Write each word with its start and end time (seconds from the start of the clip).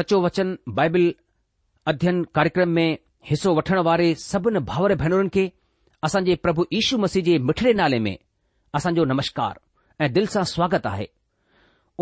सचो 0.00 0.16
वचन 0.26 0.48
बाइबिल 0.76 1.06
अध्ययन 1.90 2.16
कार्यक्रम 2.36 2.68
में 2.76 2.90
हिसो 3.30 3.50
वठण 3.56 3.78
वारे 3.88 4.06
सभिनी 4.30 4.58
भाउर 4.70 4.90
भेनरुनि 5.02 5.28
खे 5.34 5.42
असांजे 6.06 6.34
प्रभु 6.44 6.62
यीशू 6.74 6.94
मसीह 7.04 7.22
जे 7.26 7.34
मिठड़े 7.48 7.72
नाले 7.80 7.98
में 8.06 8.16
असांजो 8.80 9.04
नमस्कार 9.12 9.54
ऐं 10.04 10.10
दिल 10.14 10.26
सां 10.34 10.44
स्वागत 10.52 10.86
आहे 10.92 11.06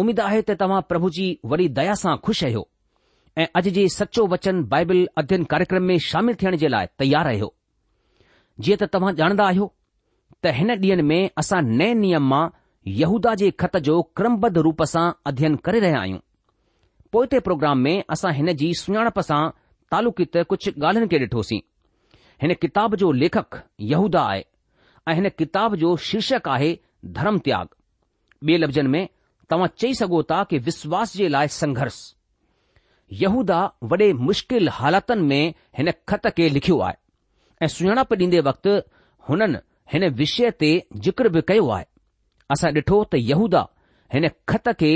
उमीद 0.03 0.21
त 0.49 0.57
तव्हां 0.61 0.81
प्रभु 0.91 1.11
जी 1.17 1.25
वरी 1.53 1.69
दया 1.81 1.95
सां 2.03 2.15
खु़शि 2.29 2.45
आहियो 2.49 2.63
ऐं 3.43 3.47
अॼु 3.61 3.71
जे 3.79 3.87
सचो 3.97 4.27
वचन 4.37 4.63
बाइबिल 4.77 5.01
अध्ययन 5.25 5.45
कार्यक्रम 5.55 5.89
में 5.93 5.97
शामिल 6.11 6.37
थियण 6.43 6.57
जे 6.65 6.69
लाइ 6.75 6.87
तयार 7.05 7.33
आहियो 7.33 7.51
जीअं 8.67 8.79
त 8.85 8.91
तव्हां 8.95 9.15
जाणदा 9.25 9.49
आहियो 9.55 9.67
त 10.43 10.55
हिन 10.61 10.71
ॾींहनि 10.87 11.09
में 11.13 11.21
असां 11.45 11.63
नए 11.83 11.91
नियम 12.07 12.31
मां 12.37 12.45
यहूदा 13.03 13.35
जे 13.45 13.51
ख़त 13.65 13.77
जो 13.91 13.99
क्रमबद्ध 14.17 14.67
रूप 14.71 14.83
सां 14.95 15.07
अध्ययन 15.33 15.61
करे 15.69 15.87
रहिया 15.89 16.05
आहियूं 16.07 16.25
पोएं 17.13 17.41
प्रोग्राम 17.41 17.79
में 17.83 17.95
असां 18.11 18.33
हिन 18.35 18.53
जी 18.61 18.73
सुञाणप 18.81 19.19
सां 19.29 19.41
तालुकित 19.93 20.37
कुझु 20.51 20.71
ॻाल्हियुनि 20.87 21.09
खे 21.13 21.19
ॾिठोसीं 21.25 21.61
हिन 22.43 22.55
किताब 22.63 22.95
जो 23.03 23.11
लेखक 23.23 23.61
यहूदा 23.93 24.23
आहे 24.33 24.43
ऐं 25.09 25.15
हिन 25.19 25.29
किताब 25.39 25.75
जो 25.83 25.97
शीर्षक 26.09 26.49
आहे 26.57 26.75
त्याग 27.45 27.67
ॿिए 28.49 28.57
लफ़्ज़नि 28.59 28.89
में 28.89 29.07
तव्हां 29.51 29.69
चई 29.79 29.95
सघो 30.01 30.23
था 30.31 30.43
कि 30.51 30.59
विश्वास 30.69 31.15
जे 31.17 31.29
लाइ 31.29 31.49
संघर्ष 31.59 31.97
यहूदा 33.23 33.61
वॾे 33.91 34.13
मुश्किल 34.29 34.69
हालातुनि 34.79 35.23
में 35.29 35.55
हिन 35.79 35.91
ख़त 36.09 36.27
खे 36.37 36.49
लिखियो 36.57 36.79
आहे 36.89 36.97
ऐं 37.65 37.69
सुञाणप 37.77 38.13
ॾींदे 38.23 38.41
वक़्तु 38.49 38.75
हुननि 39.29 39.59
हिन 39.93 40.09
विषय 40.21 40.51
ते 40.61 40.71
ज़िक्र 41.07 41.29
बि 41.35 41.41
कयो 41.49 41.69
आहे 41.77 41.85
असां 42.55 42.71
ॾिठो 42.81 43.03
त 43.13 43.25
यहूदा 43.33 43.67
हिन 44.15 44.29
ख़त 44.51 44.69
खे 44.81 44.95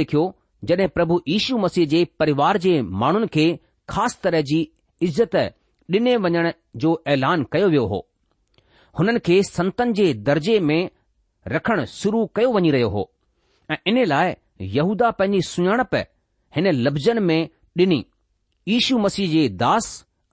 लिखियो 0.00 0.24
जॾहिं 0.68 0.88
प्रभु 0.94 1.20
यीशू 1.28 1.58
मसीह 1.58 1.86
जे 1.88 2.04
परिवार 2.18 2.56
जे 2.64 2.80
माण्हुनि 3.02 3.26
खे 3.34 3.44
ख़ासि 3.90 4.18
तरह 4.24 4.40
जी 4.50 4.60
इज़त 5.02 5.36
ॾिने 5.96 6.16
वञण 6.24 6.50
जो 6.82 6.90
ऐलान 7.14 7.42
कयो 7.52 7.68
वियो 7.68 7.84
हो 7.92 7.98
हुननि 8.98 9.18
खे 9.26 9.42
संतनि 9.42 9.92
जे 10.00 10.12
दर्जे 10.28 10.58
में 10.68 10.88
रखण 11.48 11.84
शुरू 12.00 12.24
कयो 12.36 12.52
वञी 12.54 12.70
रहियो 12.70 12.88
हो 12.96 13.02
ऐं 13.72 13.76
इन 13.90 14.04
लाइ 14.08 14.34
यहूदा 14.76 15.10
पंहिंजी 15.20 15.40
सुञाणप 15.48 15.94
हिन 16.56 16.70
लफ़्ज़नि 16.86 17.20
में 17.20 17.40
ॾिनी 17.78 18.04
यीशू 18.68 18.98
मसीह 19.04 19.30
जे 19.32 19.48
दास 19.64 19.86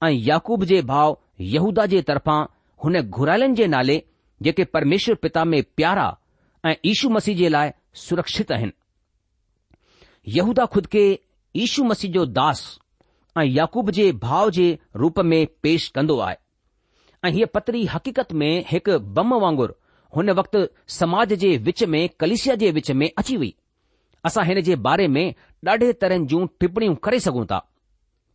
ऐं 0.05 0.09
याकूब 0.11 0.63
जे 0.73 0.81
भाउ 0.93 1.15
यहूदा 1.55 1.85
जे 1.95 2.01
तरफां 2.09 2.39
हुन 2.83 3.01
घुरालनि 3.01 3.55
जे 3.55 3.67
नाले 3.75 4.01
जेके 4.43 4.63
परमेश्वर 4.77 5.15
पिता 5.25 5.43
में 5.53 5.61
प्यारा 5.77 6.07
ऐं 6.65 6.75
यीशू 6.85 7.09
मसीह 7.17 7.37
जे 7.37 7.49
लाइ 7.55 7.71
सुरक्षित 8.07 8.51
आहिनि 8.51 8.71
यूदा 10.35 10.65
ख़ुदके 10.71 11.01
ईशू 11.63 11.83
मसीह 11.89 12.11
जो 12.11 12.25
दास 12.37 12.61
ऐं 13.37 13.43
याक़ूब 13.45 13.89
जे 13.97 14.11
भाव 14.23 14.49
जे 14.57 14.65
रूप 15.01 15.19
में 15.31 15.45
पेश 15.63 15.87
कंदो 15.95 16.17
आहे 16.25 16.35
ऐं 17.25 17.31
हीअ 17.33 17.45
पतरी 17.53 17.85
हक़ीक़त 17.93 18.33
में 18.41 18.63
हिकु 18.71 18.97
बम 19.19 19.33
वांगुरु 19.43 19.73
हुन 20.15 20.29
वक़्ति 20.39 20.65
समाज 20.97 21.33
जे 21.43 21.55
विच 21.67 21.83
में 21.93 22.01
कलिशिया 22.19 22.55
जे 22.63 22.71
विच 22.79 22.91
में 23.01 23.09
अची 23.17 23.37
वई 23.37 23.53
असां 24.25 24.45
हिन 24.47 24.61
जे 24.69 24.75
बारे 24.89 25.07
में 25.15 25.25
ॾाढे 25.67 25.91
तरह 26.01 26.17
जूं 26.31 26.45
टिपणियूं 26.59 26.95
करे 27.07 27.19
सघूं 27.19 27.45
था 27.51 27.59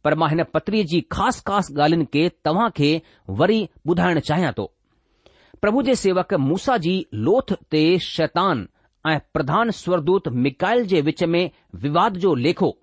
पर 0.04 0.14
मां 0.18 0.28
हिन 0.30 0.42
पतिरी 0.54 0.82
जी 0.92 1.00
ख़ास 1.12 1.40
ख़ासि 1.48 1.74
ॻाल्हियुनि 1.80 2.04
खे 2.14 2.28
तव्हां 2.44 2.68
खे 2.78 2.90
वरी 3.40 3.58
ॿुधाइण 3.86 4.20
चाहियां 4.30 4.52
थो 4.58 4.64
प्रभु 5.62 5.82
जे 5.88 5.94
सेवक 6.04 6.34
मूसा 6.48 6.76
जी 6.86 6.94
लोथ 7.28 7.52
ते 7.70 7.82
शैतान 8.06 8.66
ऐं 9.08 9.18
प्रधान 9.34 9.70
स्वर्दूत 9.70 10.28
मिकाइल 10.42 10.84
जे 10.86 11.00
विच 11.02 11.22
में 11.34 11.50
विवाद 11.82 12.16
जो 12.24 12.34
लेखो 12.34 12.76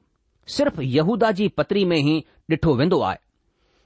सिर्फ़ 0.56 0.82
यहूदा 0.82 1.32
जी 1.40 1.48
पत्री 1.58 1.84
में 1.86 1.98
ई 1.98 2.18
ॾिठो 2.52 2.74
वेंदो 2.76 3.00
आहे 3.10 3.18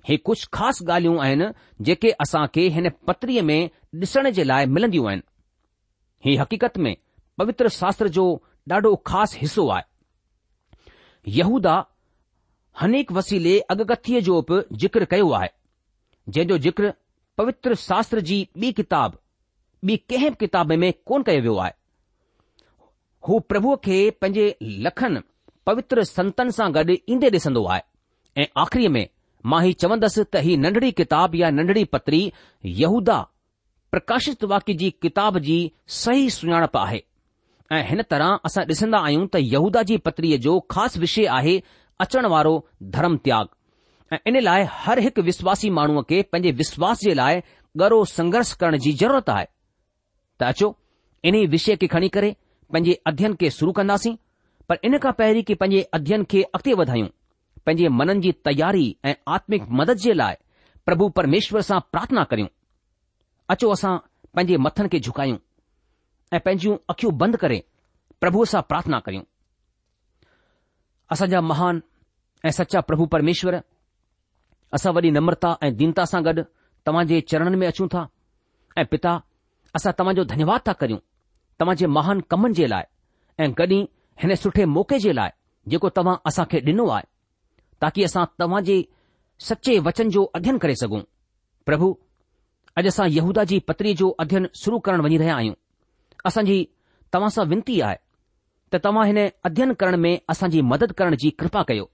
ही 0.09 0.15
कुझु 0.27 0.47
ख़ासि 0.53 0.85
गाल्हियूं 0.85 1.19
आहिनि 1.23 1.45
जेके 1.89 2.09
असां 2.23 2.45
खे 2.55 2.67
हिन 2.77 2.89
पत्रीअ 3.07 3.41
में 3.49 3.69
ॾिसण 4.03 4.29
जे 4.37 4.43
लाइ 4.43 4.65
मिलंदियूं 4.77 5.07
आहिनि 5.09 5.21
ही 6.25 6.35
हक़ीक़त 6.37 6.77
में 6.85 6.95
पवित्र 7.37 7.69
शास्त्र 7.79 8.07
जो 8.17 8.25
ॾाढो 8.71 8.95
ख़ासि 9.07 9.39
हिसो 9.39 9.67
आहे 9.75 9.83
यहूदा 11.37 11.75
हनीक 12.81 13.11
वसीले 13.17 13.59
अॻकथीअ 13.71 14.19
जो 14.29 14.41
बि 14.51 14.61
ज़िक्र 14.83 15.05
कयो 15.13 15.31
आहे 15.39 15.49
जंहिंजो 16.29 16.57
ज़िक्र 16.65 16.93
पवित्र 17.37 17.75
शास्त्र 17.85 18.19
जी 18.31 18.41
ॿी 18.63 18.71
किताब 18.81 19.17
ॿी 19.89 19.97
कंहिं 20.09 20.29
बि 20.29 20.35
किताब 20.45 20.71
में 20.83 20.91
कोन 21.05 21.23
कयो 21.27 21.41
वियो 21.41 21.55
आहे 21.65 21.71
हू 23.27 23.39
प्रभुअ 23.49 23.75
खे 23.83 23.97
पंहिंजे 24.21 24.47
लखनि 24.85 25.19
पवित्र 25.69 26.03
संतनि 26.09 26.51
सां 26.57 26.67
गॾु 26.77 26.95
ईंदे 27.13 27.29
ॾिसंदो 27.35 27.65
आहे 27.73 27.81
ऐं 28.41 28.45
आख़िरीअ 28.63 28.89
में 28.95 29.05
मां 29.51 29.61
हीउ 29.63 29.73
चवंदसि 29.83 30.23
त 30.33 30.41
ही 30.47 30.55
नंढड़ी 30.63 30.91
किताब 30.99 31.35
या 31.41 31.49
नंढड़ी 31.59 31.83
पत्री 31.93 32.21
यहूदा 32.81 33.17
प्रकाशित 33.91 34.43
वाक्य 34.53 34.73
जी 34.83 34.89
किताब 35.03 35.37
जी 35.47 35.57
सही 36.03 36.29
सुञाणप 36.37 36.77
आहे 36.77 37.01
ऐं 37.77 37.83
हिन 37.89 38.01
तरह 38.11 38.39
असां 38.51 38.65
ॾिसंदा 38.75 38.99
आहियूं 39.07 39.27
त 39.35 39.43
यहूदा 39.53 39.83
जी 39.91 39.97
पत्रीअ 40.09 40.37
जो 40.47 40.59
ख़ासि 40.73 40.99
विषय 40.99 41.25
आहे 41.39 41.57
अचण 42.05 42.25
वारो 42.35 42.53
धर्म 42.97 43.17
त्याग 43.25 43.47
ऐं 44.13 44.17
इन 44.31 44.39
लाइ 44.49 44.65
हर 44.85 44.99
हिकु 45.07 45.21
विश्वासी 45.31 45.69
माण्हूअ 45.79 46.03
खे 46.09 46.21
पंहिंजे 46.31 46.51
विश्वास 46.63 46.99
जे 47.07 47.13
लाइ 47.23 47.41
गौरो 47.83 48.03
संघर्ष 48.19 48.53
करण 48.63 48.77
जी 48.87 48.93
ज़रूरत 49.03 49.29
आहे 49.39 49.45
त 50.39 50.51
अचो 50.53 50.75
इन्हीअ 51.29 51.49
विषय 51.55 51.75
खे 51.83 51.87
खणी 51.95 52.09
करे 52.17 52.33
پنجي 52.73 52.93
અધ્યયન 53.05 53.37
કે 53.37 53.51
सुरू 53.53 53.69
કરનાસી 53.77 54.17
پر 54.67 54.77
انકા 54.89 55.13
પહેરી 55.19 55.45
કે 55.47 55.53
پنجي 55.61 55.79
અધ્યયન 55.95 56.25
કે 56.31 56.39
અખતે 56.55 56.73
વધાયું 56.79 57.11
پنجي 57.65 57.85
મનનજી 57.99 58.33
તૈયારી 58.45 58.89
એ 59.09 59.11
આત્મિક 59.33 59.63
મદદ 59.77 59.99
જે 60.03 60.13
લાય 60.19 60.41
પ્રભુ 60.85 61.09
પરમેશ્વરસા 61.15 61.85
પ્રાર્થના 61.93 62.25
કર્યુ 62.31 62.49
અચો 63.53 63.65
અસા 63.77 63.95
پنجી 64.35 64.57
મથન 64.65 64.87
કે 64.91 64.97
ઝુકાયું 65.05 65.39
એ 66.35 66.37
પંજીઓ 66.45 66.73
અખ્યુ 66.91 67.11
બંધ 67.19 67.37
કરે 67.43 67.59
પ્રભુસા 68.21 68.65
પ્રાર્થના 68.69 69.03
કર્યુ 69.05 69.23
અસાજા 71.13 71.41
મહાન 71.51 71.77
એ 72.47 72.49
સચ્ચા 72.57 72.81
પ્રભુ 72.89 73.05
પરમેશ્વર 73.13 73.55
અસા 74.75 74.91
વડી 74.95 75.13
નમ્રતા 75.15 75.59
એ 75.65 75.67
દિનતા 75.79 76.09
સાગડ 76.11 76.39
તમાજે 76.85 77.15
ચરણમે 77.29 77.65
અચું 77.71 77.89
થા 77.93 78.05
એ 78.79 78.81
પિતા 78.91 79.17
અસા 79.77 79.97
તમાજો 79.97 80.23
ધન્યવાદ 80.31 80.63
તા 80.67 80.79
કર્યુ 80.81 81.01
तव्हां 81.63 81.75
जे 81.79 81.87
महान 81.95 82.19
कमनि 82.31 82.53
जे 82.57 82.65
लाइ 82.67 82.83
ऐं 83.43 83.51
कॾहिं 83.59 83.79
हिन 84.21 84.33
सुठे 84.39 84.65
मौक़े 84.75 84.97
जे 85.03 85.11
लाइ 85.19 85.29
जेको 85.71 85.89
तव्हां 85.97 86.15
असां 86.29 86.45
खे 86.51 86.59
ॾिनो 86.69 86.87
आहे 86.95 87.05
ताकी 87.81 88.03
असां 88.07 88.23
तव्हां 88.39 88.61
जे 88.69 88.75
सचे 89.47 89.77
वचन 89.85 90.09
जो 90.15 90.23
अध्यन 90.37 90.57
करे 90.63 90.75
सघूं 90.81 90.99
प्रभु 91.67 91.87
अॼु 92.79 92.87
असां 92.91 93.07
यहूदा 93.11 93.43
जी 93.51 93.59
पतरी 93.67 93.93
जो 94.01 94.09
अध्ययन 94.25 94.47
शुरू 94.63 94.79
करणु 94.85 95.03
वञी 95.05 95.17
रहिया 95.23 95.35
आहियूं 95.35 95.55
असांजी 96.27 96.57
तव्हां 97.13 97.29
सां 97.35 97.45
वेनिती 97.49 97.79
आहे 97.87 97.97
त 98.73 98.83
तव्हां 98.85 99.05
हिन 99.07 99.19
अध्ययन 99.47 99.73
करण 99.79 99.95
में 100.03 100.13
असांजी 100.35 100.61
मदद 100.75 100.91
करण 100.99 101.15
जी 101.23 101.29
कृपा 101.39 101.61
कयो 101.69 101.85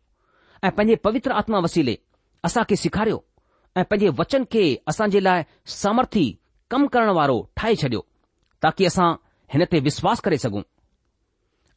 ऐं 0.66 0.72
पंहिंजे 0.78 0.96
पवित्र 1.08 1.32
आत्मा 1.46 1.58
वसीले 1.70 1.96
असांखे 2.50 2.76
सेखारियो 2.86 3.20
ऐं 3.78 3.84
पंहिंजे 3.92 4.16
वचन 4.20 4.44
खे 4.54 4.66
असां 4.92 5.08
जे 5.14 5.24
लाइ 5.30 5.44
सामर्थी 5.80 6.26
कम 6.72 6.86
करण 6.94 7.10
वारो 7.20 7.38
ठाहे 7.58 7.76
छॾियो 7.86 8.06
ताकी 8.64 8.86
असां 8.94 9.10
हिन 9.54 9.66
ते 9.72 9.80
विश्वास 9.88 10.20
करे 10.26 10.38
सघूं 10.38 10.62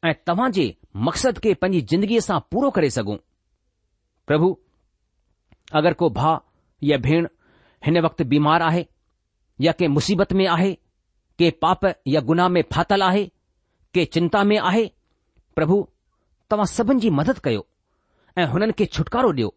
ऐं 0.09 0.13
तव्हां 0.27 0.51
जे 0.53 0.65
मक़सदु 1.07 1.41
खे 1.45 1.53
पंहिंजी 1.63 1.81
ज़िंदगीअ 1.93 2.21
सां 2.27 2.39
पूरो 2.53 2.71
करे 2.79 2.91
सघूं 2.97 3.17
प्रभु 4.31 4.49
अगरि 5.81 5.95
को 6.03 6.09
भाउ 6.21 6.37
या 6.91 6.97
भेण 7.07 7.29
हिन 7.87 7.99
वक़्तु 8.07 8.25
बीमार 8.33 8.63
आहे 8.63 8.85
या 9.67 9.73
कंहिं 9.79 9.93
मुसीबत 9.93 10.33
में 10.41 10.47
आहे 10.57 10.73
के 11.39 11.51
पाप 11.65 11.85
या 12.15 12.21
गुनाह 12.31 12.49
में 12.57 12.63
फाथल 12.73 13.03
आहे 13.03 13.25
के 13.95 14.05
चिंता 14.17 14.43
में 14.51 14.59
आहे 14.59 14.85
प्रभु 15.57 15.79
तव्हां 16.51 16.67
सभिनि 16.77 17.01
जी 17.01 17.11
मदद 17.23 17.39
कयो 17.45 17.67
ऐं 18.39 18.47
हुननि 18.55 18.73
खे 18.81 18.87
छुटकारो 18.99 19.31
ॾियो 19.33 19.49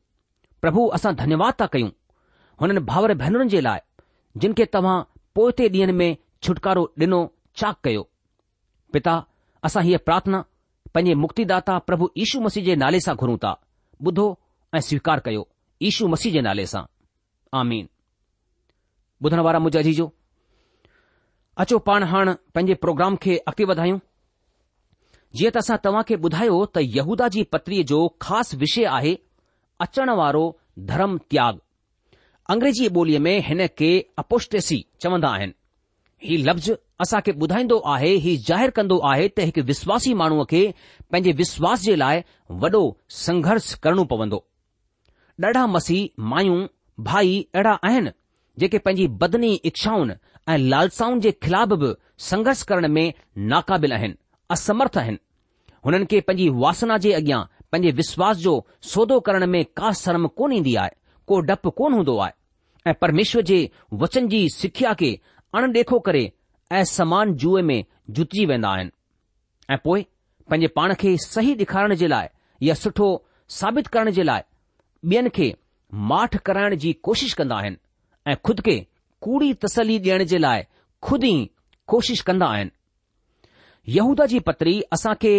प्रभु 0.61 0.85
असां 0.99 1.13
धन्यवाद 1.21 1.53
था 1.61 1.65
कयूं 1.75 1.89
हुननि 2.61 2.79
भाउर 2.91 3.13
भेनरुनि 3.25 3.49
जे 3.55 3.61
लाइ 3.67 3.79
जिन 4.43 4.53
खे 4.59 4.65
तव्हां 4.77 5.01
पोएंटे 5.35 5.69
ॾींहनि 5.75 5.93
में 6.01 6.11
छुटकारो 6.43 6.83
ॾिनो 7.01 7.21
चाक 7.59 7.77
कयो 7.87 8.01
पिता 8.93 9.15
असां 9.67 9.83
हीअ 9.87 9.97
प्रार्थना 10.07 10.41
पंहिंजे 10.95 11.13
मुक्तिदाता 11.23 11.77
प्रभु 11.87 12.05
यीशू 12.19 12.37
मसीह 12.45 12.63
जे 12.67 12.75
नाले 12.83 12.99
सां 13.05 13.15
घुरूं 13.21 13.37
था 13.45 13.51
ॿुधो 14.07 14.25
ऐं 14.75 14.79
स्वीकार 14.89 15.19
कयो 15.27 15.43
यीशू 15.85 16.07
मसीह 16.13 16.33
जे 16.37 16.41
नाले 16.47 16.65
सां 16.73 16.83
आमीन 17.61 17.87
ॿुधण 19.25 19.39
वारा 19.47 19.59
मुंहिंजा 19.65 19.79
अजीजो 19.85 20.07
अचो 21.63 21.77
पाण 21.87 22.03
हाण 22.13 22.31
पंहिंजे 22.55 22.73
प्रोग्राम 22.85 23.15
खे 23.25 23.37
अॻिते 23.49 23.67
वधायूं 23.71 23.99
जीअं 25.39 25.51
त 25.57 25.61
असां 25.63 25.77
तव्हां 25.85 26.03
खे 26.09 26.15
ॿुधायो 26.27 26.57
त 26.75 26.83
यहूदा 26.97 27.27
जी 27.35 27.43
पत्रीअ 27.55 27.85
जो 27.91 27.99
ख़ासि 28.25 28.57
विषय 28.65 28.85
आहे 28.97 29.13
अचण 29.85 30.09
वारो 30.21 30.43
धर्म 30.91 31.17
त्याग 31.33 31.61
अंग्रेजी 32.55 32.87
ॿोलीअ 32.99 33.19
में 33.27 33.37
हिन 33.49 33.67
खे 33.79 33.89
अपोष्टेसी 34.23 34.79
चवंदा 35.05 35.29
आहिनि 35.37 35.57
हीउ 36.27 36.43
लफ़्ज़ 36.49 36.71
असां 37.01 37.19
खे 37.25 37.31
ॿुधाईंदो 37.41 37.77
आहे 37.93 38.11
ही 38.25 38.35
ज़ाहिरु 38.47 38.71
कंदो 38.75 38.97
आहे 39.11 39.27
त 39.37 39.45
हिकु 39.47 39.61
विश्वासी 39.71 40.13
माण्हूअ 40.21 40.43
खे 40.51 40.61
पंहिंजे 41.11 41.31
विश्वास 41.41 41.81
जे 41.85 41.95
लाइ 42.01 42.19
वॾो 42.63 42.81
संघर्ष 43.23 43.73
करणो 43.85 44.03
पवंदो 44.11 44.39
ॾाढा 45.45 45.65
मसीह 45.75 46.07
मायूं 46.33 46.59
भाई 47.07 47.33
अहिड़ा 47.55 47.73
आहिनि 47.87 48.09
जेके 48.59 48.77
पंहिंजी 48.85 49.07
बदनी 49.23 49.49
इच्छाउनि 49.69 50.13
ऐं 50.53 50.57
लालसाउनि 50.73 51.19
जे 51.25 51.31
ख़िलाफ़ 51.45 51.73
बि 51.81 51.89
संघर्ष 52.29 52.61
करण 52.69 52.87
में 52.97 53.07
नाक़ाबिल 53.53 53.93
आहिनि 53.97 54.15
असमर्थ 54.55 54.97
आहिनि 55.03 55.17
हुननि 55.85 56.05
खे 56.11 56.19
पंहिंजी 56.29 56.47
वासना 56.63 56.97
जे 57.07 57.11
अॻियां 57.19 57.41
पंहिंजे 57.71 57.91
विश्वास 57.99 58.37
जो 58.45 58.53
सौदो 58.93 59.19
करण 59.27 59.45
में 59.55 59.63
का 59.81 59.91
शर्म 60.03 60.27
कोन 60.39 60.53
ईंदी 60.59 60.75
आहे 60.85 60.95
को 61.27 61.39
डपु 61.49 61.69
कोन 61.81 61.93
हूंदो 61.99 62.17
आहे 62.27 62.89
ऐं 62.89 62.93
परमेश्वर 63.01 63.41
जे 63.51 63.59
वचन 64.03 64.27
जी 64.35 64.47
सिख्या 64.57 64.93
खे 65.03 65.11
अणडे॒खो 65.59 65.99
करे 66.07 66.23
ऐं 66.71 66.83
समान 66.85 67.33
जूए 67.37 67.61
में 67.61 67.83
जुतजी 68.09 68.45
वेंदा 68.45 68.69
आहिनि 68.73 68.91
ऐं 69.73 69.77
पोइ 69.83 70.05
पंहिंजे 70.49 70.67
पाण 70.75 70.93
खे 70.99 71.15
सही 71.25 71.53
ॾेखारण 71.55 71.93
जे 71.95 72.07
लाइ 72.07 72.27
या 72.63 72.73
सुठो 72.75 73.09
साबित 73.59 73.87
करण 73.87 74.11
जे 74.11 74.23
लाइ 74.23 74.41
ॿियनि 75.11 75.29
खे 75.35 75.53
माठ 76.11 76.35
कराइण 76.45 76.75
जी 76.83 76.93
कोशिश 77.03 77.33
कंदा 77.33 77.55
आहिनि 77.57 77.77
ऐं 78.31 78.35
खुद 78.45 78.61
खे 78.65 78.77
कूड़ी 79.21 79.53
तसली 79.65 79.99
ॾियण 79.99 80.23
जे 80.33 80.37
लाइ 80.37 80.63
खुदि 81.07 81.27
ई 81.33 81.49
कोशिश 81.87 82.21
कंदा 82.29 82.45
आहिनि 82.53 82.71
यहूदा 83.95 84.25
जी 84.25 84.39
पत्री 84.47 84.81
खे 85.21 85.35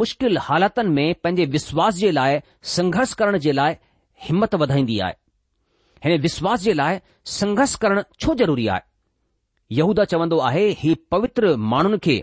मुश्किल 0.00 0.38
हालातनि 0.42 0.90
में 0.94 1.14
पंहिंजे 1.24 1.44
विश्वास 1.54 1.94
जे 1.94 2.10
लाइ 2.10 2.40
संघर्ष 2.74 3.12
करण 3.20 3.38
जे 3.38 3.52
लाइ 3.52 3.76
हिमत 4.28 4.54
वधाईंदी 4.62 4.98
आहे 5.06 5.14
हिन 6.04 6.20
विश्वास 6.20 6.60
जे 6.60 6.72
लाइ 6.72 6.98
संघर्ष 7.38 7.74
करणु 7.82 8.02
छो 8.22 8.34
ज़रूरी 8.34 8.66
आहे 8.74 8.80
यहूदा 9.72 10.04
चवंदो 10.04 10.38
आहे 10.48 10.68
ही 10.78 10.94
पवित्र 11.10 11.54
माण्हुनि 11.72 11.98
खे 12.02 12.14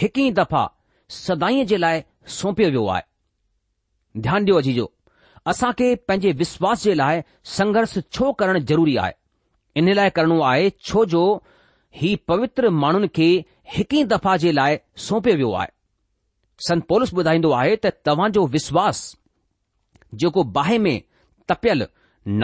हिकु 0.00 0.20
ई 0.20 0.30
दफ़ा 0.38 0.60
सदाईं 1.14 1.66
जे 1.66 1.76
लाइ 1.76 2.02
सौंपियो 2.38 2.68
वियो 2.70 2.86
आहे 2.94 4.20
ध्यानु 4.26 4.44
ॾियो 4.52 4.58
अजीजो 4.58 4.90
असां 5.52 5.72
खे 5.80 5.94
पंहिंजे 6.08 6.32
विश्वास 6.42 6.82
जे 6.84 6.94
लाइ 7.00 7.22
संघर्ष 7.58 7.96
छो 8.16 8.30
करणु 8.42 8.58
ज़रूरी 8.70 8.96
आहे 9.04 9.12
इन 9.82 9.92
लाइ 9.94 10.10
करणो 10.18 10.40
आहे 10.50 10.70
छो 10.88 11.04
जो 11.14 11.24
ही 12.02 12.14
पवित्र 12.32 12.70
माण्हुनि 12.84 13.08
खे 13.18 13.28
हिकु 13.76 13.96
ई 13.96 14.04
दफ़ा 14.12 14.36
जे 14.44 14.52
लाइ 14.52 14.78
सौंपियो 15.06 15.34
वियो 15.42 15.52
आहे 15.62 15.68
संत 16.68 16.86
पोलस 16.92 17.12
ॿुधाईंदो 17.22 17.50
आहे 17.62 17.76
त 17.86 17.92
तव्हांजो 18.06 18.46
विश्वास 18.58 19.00
जेको 20.22 20.42
बाहि 20.58 20.78
में 20.86 20.96
तपियल 21.52 21.86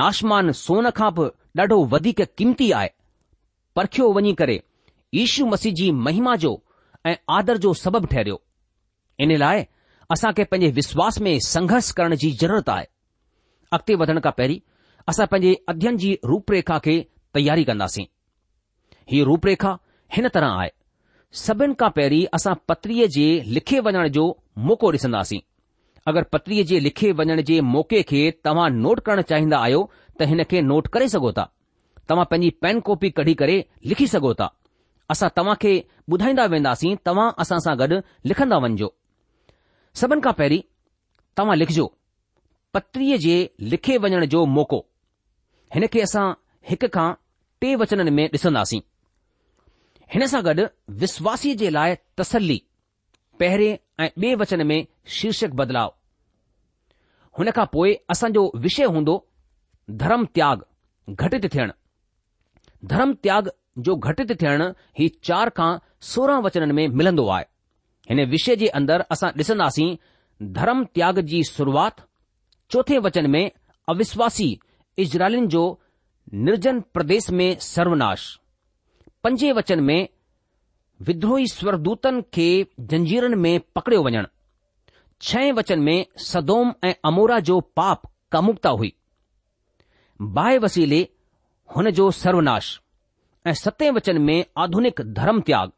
नाशमान 0.03 0.53
सोन 0.65 0.91
खां 1.01 1.11
बि 1.21 1.29
ॾाढो 1.63 1.85
वधीक 1.95 2.21
कीमती 2.39 2.71
आहे 2.81 2.89
परखियो 3.77 4.11
वञी 4.13 4.33
करे 4.41 4.63
यीशू 5.15 5.47
मसीह 5.47 5.73
जी 5.75 5.91
महिमा 6.07 6.35
जो 6.43 6.51
ऐं 7.07 7.15
आदर 7.37 7.59
जो 7.65 7.73
सबबु 7.83 8.07
ठहिरियो 8.07 8.41
इन 9.25 9.37
लाइ 9.39 9.65
असां 10.13 10.33
खे 10.39 10.45
पंहिंजे 10.51 10.71
विश्वास 10.81 11.21
में 11.29 11.39
संघर्ष 11.47 11.91
करण 11.99 12.15
जी 12.23 12.31
ज़रूरत 12.41 12.69
आहे 12.75 12.85
अॻिते 13.77 13.95
वधण 14.03 14.21
खां 14.25 14.33
पहिरीं 14.39 14.61
असां 15.09 15.27
पंहिंजे 15.35 15.55
अध्ययन 15.73 15.97
जी 16.03 16.17
रूप 16.33 16.51
रेखा 16.51 16.79
खे 16.85 16.97
तयारी 17.35 17.65
कंदासीं 17.71 18.05
हीअ 19.13 19.25
रूप 19.29 19.47
रेखा 19.47 19.77
हिन 20.17 20.29
तरह 20.35 20.59
आहे 20.61 20.71
सभिनि 21.45 21.75
खां 21.81 21.91
पहिरीं 22.01 22.25
असां 22.39 22.55
पत्रीअ 22.69 23.07
जे 23.19 23.27
लिखे 23.59 23.81
वञण 23.89 24.09
जो 24.19 24.27
मौक़ो 24.69 24.91
ॾिसंदासीं 24.99 25.41
अगरि 26.11 26.25
पत्रीअ 26.33 26.65
जे 26.73 26.81
लिखे 26.89 27.13
वञण 27.23 27.41
जे 27.53 27.61
मौके 27.75 28.03
खे 28.13 28.23
तव्हां 28.45 28.71
नोट 28.85 29.01
करणु 29.09 29.23
चाहींदा 29.33 29.59
आहियो 29.69 29.83
त 30.21 30.33
हिन 30.35 30.43
खे 30.53 30.61
नोट 30.73 30.89
करे 30.97 31.09
सघो 31.17 31.33
था 31.39 31.51
तव्हां 32.13 32.25
पंहिंजी 32.31 32.49
पेन 32.63 32.81
कॉपी 32.87 33.09
कढी 33.19 33.33
करे 33.41 33.55
लिखी 33.91 34.07
सघो 34.13 34.33
था 34.41 34.49
असां 35.11 35.29
तव्हां 35.37 35.55
खे 35.61 35.71
ॿुधाईंदा 36.13 36.45
वेंदासीं 36.55 36.95
तव्हां 37.07 37.31
असां 37.45 37.59
सां 37.67 37.75
गॾु 37.81 37.99
लिखंदा 38.33 38.57
वञिजो 38.65 38.89
सभिनि 40.01 40.21
खां 40.25 40.33
पहिरीं 40.41 40.61
तव्हां 41.39 41.57
लिखजो 41.59 41.87
पत्रीअ 42.75 43.17
जे 43.25 43.37
लिखे 43.73 43.97
वञण 44.05 44.25
जो 44.35 44.45
मौक़ो 44.57 44.81
हिन 45.75 45.87
खे 45.93 46.01
असां 46.09 46.27
हिक 46.71 46.85
खां 46.95 47.09
टे 47.61 47.75
वचननि 47.83 48.11
में 48.19 48.25
ॾिसंदासीं 48.39 48.81
हिन 50.15 50.27
सां 50.37 50.43
गॾु 50.51 50.67
विश्वासीअ 51.05 51.57
जे 51.65 51.71
लाइ 51.79 51.97
तसली 52.21 52.63
पहिरें 53.41 53.73
ऐं 54.05 54.09
ॿिए 54.21 54.35
वचन 54.43 54.67
में 54.73 54.79
शीर्षक 55.19 55.57
बदिलाव 55.63 55.95
हुन 57.39 57.51
खां 57.59 57.67
पोइ 57.77 57.97
असांजो 58.15 58.49
विषय 58.67 58.95
हूंदो 58.97 59.21
धर्म 60.05 60.27
त्याग 60.35 60.65
घटित 61.21 61.47
थियणु 61.55 61.79
धर्म 62.91 63.13
त्याग 63.23 63.49
जो 63.85 63.95
घटित 63.97 64.31
थियण 64.41 64.63
ही 64.99 65.09
चार 65.25 65.49
खां 65.57 65.77
सोरहं 66.13 66.43
वचननि 66.43 66.73
में 66.75 66.87
मिलंदो 67.01 67.27
आहे 67.31 67.45
हिन 68.11 68.25
विषय 68.31 68.57
जे 68.63 68.67
अंदरि 68.81 69.05
असां 69.13 69.31
ॾिसंदासीं 69.39 69.95
धर्म 70.59 70.85
त्याग 70.95 71.19
जी 71.33 71.43
शुरूआत 71.51 72.01
चोथे 72.71 72.99
वचन 73.07 73.27
में 73.31 73.51
अविश्वासी 73.89 74.49
इजराइलिन 75.05 75.47
जो 75.55 75.63
निर्जन 76.49 76.81
प्रदेश 76.95 77.31
में 77.41 77.49
सर्वनाश 77.61 78.25
पंजे 79.25 79.53
वचन 79.53 79.81
में 79.89 80.07
विद्रोही 81.07 81.47
स्वरदूतन 81.49 82.21
खे 82.35 82.47
जंजीरन 82.91 83.35
में 83.39 83.59
पकड़ियो 83.77 84.03
वञण 84.05 84.27
छह 85.29 85.53
वचन 85.57 85.81
में 85.89 86.05
सदोम 86.27 86.73
ऐं 86.85 86.93
अमोरा 87.11 87.39
जो 87.49 87.61
पाप 87.77 88.03
कामुकता 88.33 88.71
हुई 88.81 88.93
बाहि 90.39 90.59
वसीले 90.65 91.07
हुन 91.77 91.89
जो 91.99 92.11
सर्वनाश 92.13 92.67
ऐं 93.47 93.53
सते 93.59 93.91
वचन 93.97 94.19
में 94.23 94.45
आधुनिक 94.63 95.01
धर्म 95.19 95.41
त्याग 95.47 95.71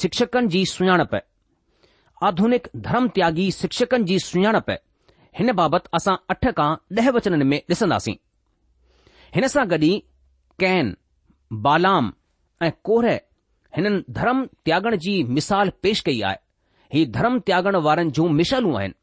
शिक्षकनि 0.00 0.48
जी 0.54 0.64
सुञाणप 0.72 1.14
आधुनिक 2.26 2.66
धर्म 2.86 3.06
त्यागी 3.14 3.50
शिक्षकनि 3.60 4.04
जी 4.08 4.18
सुञाणप 4.24 4.70
हिन 5.38 5.52
बाबति 5.60 5.88
असां 5.98 6.16
अठ 6.34 6.46
खां 6.58 6.68
ॾह 7.00 7.08
वचननि 7.16 7.44
में 7.52 7.56
ॾिसंदासीं 7.70 8.14
हिन 9.34 9.46
सां 9.54 9.64
ई 9.82 9.92
कैन 10.60 10.94
बालाम 11.66 12.12
ऐं 12.66 12.70
कोहर 12.88 13.08
हिननि 13.76 14.02
धर्म 14.18 14.44
त्यागन 14.64 14.96
जी 15.04 15.22
मिसाल 15.38 15.70
पेश 15.82 16.00
कई 16.08 16.20
आहे 16.30 16.94
ही 16.96 17.06
धर्म 17.18 17.38
त्यागण 17.48 17.76
वारनि 17.86 18.10
जूं 18.18 18.28
मिसालू 18.40 18.74
आहिनि 18.80 18.94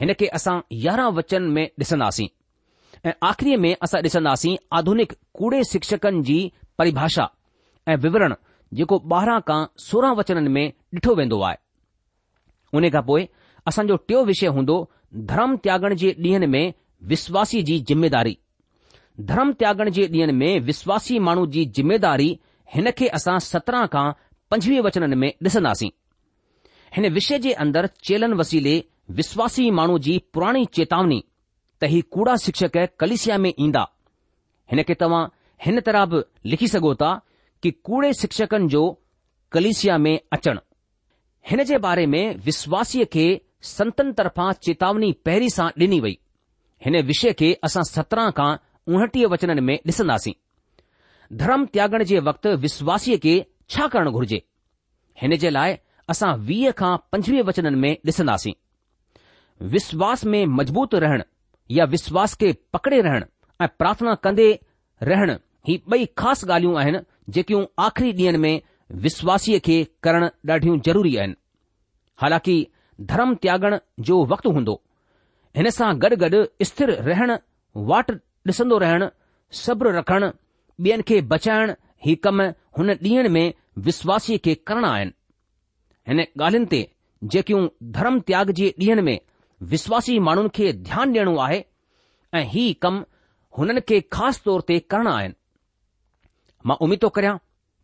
हिन 0.00 0.12
खे 0.20 0.26
असां 0.40 0.60
यारहं 0.86 1.12
वचन 1.20 1.50
में 1.56 1.64
ॾिसंदासीं 1.80 2.28
અને 3.04 3.14
આખરી 3.28 3.58
મે 3.64 3.70
આસા 3.84 4.00
દેસનાસી 4.06 4.54
આધુનિક 4.78 5.12
કુડે 5.38 5.58
શિક્ષકનજી 5.72 6.42
પરિભાષા 6.78 7.28
એ 7.90 8.00
વિવરણ 8.04 8.34
જેકો 8.78 8.96
12 9.14 9.42
કા 9.48 9.62
16 9.84 10.18
વચન 10.18 10.48
મે 10.56 10.64
ડિઠો 10.92 11.12
વેંદો 11.20 11.36
આય 11.48 11.58
ઉને 12.78 12.88
કા 12.94 13.04
પોય 13.10 13.26
આસા 13.68 13.84
જો 13.90 13.96
ટીઓ 14.00 14.20
વિષય 14.30 14.50
હોંદો 14.56 14.76
ધર્મ 15.30 15.50
ત્યાગણ 15.64 15.96
જે 16.02 16.08
દીન 16.24 16.44
મે 16.54 16.62
વિશ્વાસીજી 17.12 17.80
જિમ્મેદારી 17.90 18.38
ધર્મ 19.28 19.48
ત્યાગણ 19.60 19.94
જે 19.96 20.04
દીન 20.14 20.32
મે 20.40 20.48
વિશ્વાસી 20.68 21.20
માણુજી 21.26 21.66
જિમ્મેદારી 21.78 22.32
હનકે 22.74 23.06
આસા 23.16 23.38
17 23.52 23.86
કા 23.94 24.08
25 24.58 24.82
વચન 24.86 25.14
મે 25.22 25.28
દેસનાસી 25.46 25.92
હને 26.94 27.08
વિષય 27.16 27.38
જે 27.44 27.54
અંદર 27.64 27.86
ચેલન 28.06 28.34
વસીલે 28.40 28.74
વિશ્વાસી 29.18 29.68
માણુજી 29.78 30.18
પુરાણી 30.32 30.68
ચેતાવણી 30.78 31.22
त 31.80 31.84
ही 31.90 32.00
कूड़ा 32.12 32.34
शिक्षक 32.44 32.76
कलिसिया 33.00 33.36
में 33.38 33.52
ईंदा 33.60 33.82
हिन 34.70 34.82
खे 34.88 34.94
तव्हां 35.02 35.24
हिन 35.64 35.80
तरह 35.88 36.04
बि 36.12 36.22
लिखी 36.52 36.68
सघो 36.68 36.94
था 37.02 37.12
कि 37.62 37.70
कूड़े 37.86 38.12
शिक्षकनि 38.20 38.66
जो 38.74 38.82
कलिसिया 39.52 39.98
में 40.04 40.18
अचणु 40.32 40.60
हिन 41.50 41.62
जे 41.70 41.78
बारे 41.86 42.06
में 42.14 42.22
विश्वासीअ 42.44 43.04
खे 43.12 43.26
संतनि 43.72 44.12
तरफ़ां 44.18 44.52
चेतावनी 44.66 45.12
पहिरीं 45.26 45.48
सां 45.58 45.68
डि॒नी 45.78 46.00
वई 46.00 46.18
हिन 46.84 47.00
विषय 47.10 47.32
खे 47.40 47.52
असां 47.68 47.82
सत्रहं 47.92 48.30
खां 48.38 48.50
उणटीह 48.94 49.26
वचननि 49.32 49.60
में 49.68 49.74
ॾिसंदासीं 49.92 50.32
धर्म 51.42 51.64
त्यागण 51.72 52.04
जे 52.10 52.18
वक़्तु 52.28 52.50
विश्वासीअ 52.66 53.18
खे 53.24 53.34
छा 53.74 53.86
करणु 53.94 54.10
घुर्जे 54.18 54.40
हिन 55.22 55.36
जे 55.42 55.50
लाइ 55.56 55.76
असां 56.14 56.30
वीह 56.50 56.70
खां 56.80 56.92
पंजवीह 57.12 57.42
वचननि 57.48 57.76
में 57.86 57.92
ॾिसंदासीं 58.12 58.54
विश्वास 59.76 60.24
में 60.32 60.44
मज़बूत 60.58 60.94
रहणु 61.04 61.24
या 61.76 61.84
विश्वास 61.94 62.34
खे 62.40 62.52
पकड़े 62.72 63.00
रहण 63.02 63.24
ऐं 63.60 63.66
प्रार्थना 63.78 64.14
कंदे 64.24 64.48
रहण 65.08 65.30
ही 65.68 65.76
ॿई 65.92 66.04
ख़ासि 66.18 66.46
ॻाल्हियूं 66.46 66.76
आहिनि 66.80 66.98
जेकियूं 67.36 67.64
आख़िरी 67.84 68.10
ॾींहनि 68.18 68.38
में 68.44 68.60
विश्वासीअ 69.06 69.58
खे 69.66 69.76
करणु 70.02 70.26
ॾाढियूं 70.50 70.78
ज़रूरी 70.86 71.16
आहिनि 71.16 71.34
हालांकि 72.22 72.56
धर्म 73.10 73.34
त्यागण 73.42 73.76
जो 74.08 74.24
वक़्तु 74.32 74.50
हूंदो 74.56 74.80
हिन 75.56 75.70
सां 75.78 75.92
गॾु 76.04 76.16
गॾु 76.24 76.42
स्थिर 76.70 76.90
रहण 77.10 77.32
वाट 77.90 78.10
ॾिसंदो 78.52 78.78
रहण 78.84 79.06
सब्र 79.62 79.92
रखण 79.98 80.30
ॿियनि 80.86 81.02
खे 81.08 81.20
बचाइण 81.34 81.72
ही 82.06 82.14
कम 82.24 82.40
हुन 82.78 82.90
ॾींहं 83.02 83.28
में 83.36 83.46
विश्वासीअ 83.88 84.38
खे 84.44 84.54
करणा 84.70 84.90
आहिनि 84.96 85.12
हिन 86.08 86.20
ॻाल्हियुनि 86.20 86.68
ते 86.74 86.80
जेकियूं 87.32 87.62
धर्म 87.98 88.18
त्याग 88.28 88.50
जे 88.60 88.70
ॾींहनि 88.82 89.02
में 89.10 89.18
विश्वासी 89.62 90.18
माण्हुनि 90.18 90.48
खे 90.54 90.70
ध्यान 90.72 91.10
ॾियणो 91.16 91.36
आहे 91.40 91.60
ऐं 92.36 92.42
ही 92.50 92.72
कम 92.82 93.00
हुननि 93.58 93.80
खे 93.88 94.00
ख़ासि 94.12 94.40
तौर 94.46 94.60
ते 94.68 94.78
करणा 94.90 95.14
आहिनि 95.18 95.34
मां 96.66 96.76
उमीद 96.84 96.98
थो 97.02 97.08
करियां 97.16 97.36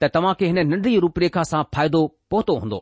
त 0.03 0.11
तव्हां 0.15 0.35
खे 0.41 0.47
हिन 0.47 0.59
नंढड़ी 0.73 0.99
रूपरेखा 1.05 1.43
सां 1.51 1.63
फ़ाइदो 1.75 2.01
पहुतो 2.31 2.57
हूंदो 2.63 2.81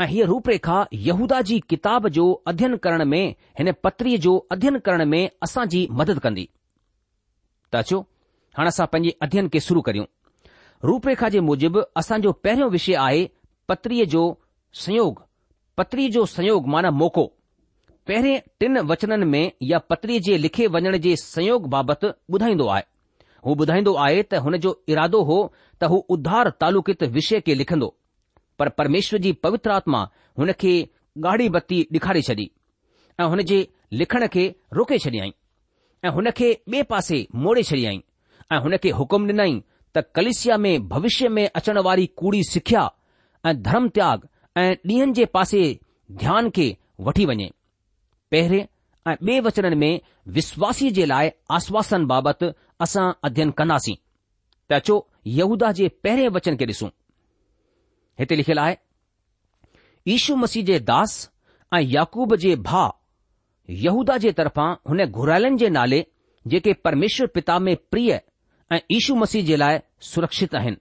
ऐं 0.00 0.06
हीअ 0.08 0.26
रूपरेखा 0.26 0.76
यहूदा 1.08 1.40
जी 1.50 1.58
किताब 1.70 2.08
जो 2.16 2.24
अध्ययन 2.50 2.76
करण 2.86 3.04
में 3.12 3.24
हिन 3.58 3.70
पत्रीअ 3.84 4.18
जो 4.26 4.36
अध्ययन 4.52 4.78
करण 4.84 5.04
में 5.06 5.30
जी 5.72 5.86
मदद 6.00 6.18
कंदी 6.26 6.46
त 7.72 7.76
अचो 7.76 8.00
हाणे 8.56 8.68
असां 8.68 8.86
पंहिंजे 8.92 9.16
अध्ययन 9.24 9.48
खे 9.48 9.60
शुरू 9.60 9.80
करियूं 9.88 10.04
रूपरेखा 10.88 11.28
जे 11.34 11.40
मुजिबि 11.50 11.80
असांजो 12.00 12.32
पहिरियों 12.44 12.70
विषय 12.70 12.94
आहे 13.00 13.28
पत्रीअ 13.68 14.04
जो 14.14 14.22
संयोग 14.84 15.22
पत्रीअ 15.76 16.10
जो 16.10 16.24
संयोग 16.26 16.66
माना 16.68 16.90
मौक़ो 17.02 17.26
पहिरें 18.08 18.40
टिन 18.60 18.78
वचननि 18.90 19.24
में 19.32 19.50
या 19.62 19.78
पत्री 19.90 20.18
जे 20.26 20.36
लिखे 20.38 20.66
वञण 20.74 20.96
जे 21.06 21.14
संयोग 21.22 21.68
बाबति 21.70 22.10
ॿुधाईंदो 22.34 22.66
आहे 22.74 22.82
हू 23.46 23.54
ॿुधाईंदो 23.62 23.94
आहे 24.04 24.22
त 24.30 24.34
हुन 24.44 24.56
जो 24.64 24.72
इरादो 24.88 25.22
हो 25.30 25.36
त 25.82 25.90
हू 25.90 25.96
उधार 26.16 26.50
तालुकित 26.60 27.02
विषय 27.16 27.40
खे 27.46 27.54
लिखंदो 27.54 27.94
पर 28.58 28.68
प्रमेश्वर 28.80 29.18
जी 29.26 29.32
पवित्र 29.44 29.70
आत्मा 29.70 30.00
हुन 30.38 30.52
खे 30.60 30.72
गा़॒ी 31.26 31.48
बत्ती 31.56 31.86
डे॒खारे 31.92 32.22
छॾी 32.28 32.48
ऐं 33.20 33.24
हुन 33.34 33.42
जे 33.52 33.66
लिखण 34.02 34.26
खे 34.34 34.46
रोके 34.80 34.98
छॾियई 35.04 35.32
ऐं 36.04 36.10
हुन 36.18 36.30
खे 36.40 36.52
बे 36.74 36.82
पासे 36.92 37.26
मोड़े 37.44 37.62
छॾियईं 37.70 38.00
ऐं 38.54 38.60
हुन 38.66 38.76
खे 38.82 38.90
हुकुम 39.02 39.26
डि॒नाई 39.28 39.62
त 39.96 40.04
कलिशिया 40.16 40.56
में 40.66 40.88
भविष्य 40.88 41.28
में 41.36 41.48
अचण 41.54 41.78
वारी 41.88 42.06
कूड़ी 42.22 42.42
सिख्या 42.50 42.88
ऐं 43.46 43.56
धर्म 43.62 43.88
त्याग 43.98 44.28
ऐं 44.64 44.68
ॾींहनि 44.92 45.12
जे 45.20 45.24
पासे 45.38 45.62
ध्यान 46.24 46.50
खे 46.58 46.68
वठी 47.06 47.24
वञे 47.26 47.50
पहिरें 48.30 48.58
ऐं 49.08 49.12
ॿिए 49.26 49.40
वचन 49.40 49.76
में 49.78 50.00
विश्वासीअ 50.38 50.90
जे 50.94 51.04
लाइ 51.06 51.30
आसवासन 51.58 52.04
बाबति 52.06 52.50
असां 52.84 53.10
अध्यन 53.28 53.50
कंदासीं 53.60 53.94
त 54.68 54.72
अचो 54.72 54.96
यहूदा 55.40 55.70
जे 55.78 55.88
पहिरें 56.04 56.28
वचन 56.36 56.56
खे 56.56 56.66
ॾिसूं 56.72 56.88
हिते 58.20 58.36
लिखियलु 58.36 58.60
आहे 58.60 58.76
इशू 60.14 60.36
मसीह 60.42 60.64
जे 60.64 60.78
दास 60.92 61.14
ऐं 61.74 61.80
याकूब 61.96 62.34
जे 62.44 62.54
भाउ 62.70 62.90
यहूदा 63.86 64.16
जे 64.24 64.32
तर्फ़ां 64.38 64.68
हुन 64.90 65.04
घुरायलनि 65.06 65.56
जे 65.58 65.68
नाले 65.78 66.04
जेके 66.52 66.72
परमेश्वर 66.84 67.26
पिता 67.34 67.58
में 67.66 67.76
प्रिय 67.90 68.12
ऐं 68.72 68.78
यशू 68.90 69.14
मसीह 69.22 69.44
जे 69.50 69.56
लाइ 69.62 69.78
सुरक्षित 70.12 70.54
आहिनि 70.62 70.76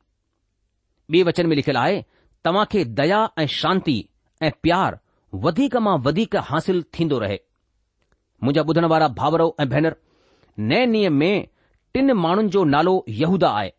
ॿिए 1.13 1.23
वचन 1.27 1.47
में 1.49 1.55
लिखियलु 1.55 1.79
आहे 1.79 2.01
तव्हां 2.45 2.65
खे 2.71 2.83
दया 3.01 3.27
ऐं 3.39 3.45
शांती 3.59 3.97
ऐं 4.43 4.51
प्यार 4.63 4.99
વધી 5.33 5.69
કમા 5.69 5.97
વધી 5.97 6.27
ક 6.33 6.41
حاصل 6.49 6.79
થિંડો 6.93 7.19
રહે 7.23 7.37
મુજા 8.45 8.63
બધણવારા 8.69 9.13
ભાવરો 9.19 9.47
એ 9.63 9.65
ભૈનર 9.73 9.93
નય 10.69 10.79
નિયમ 10.93 11.17
મે 11.21 11.31
ટિન 11.89 12.07
માણં 12.23 12.51
જો 12.53 12.61
નાલો 12.73 12.95
યહુદા 13.21 13.53
આય 13.59 13.73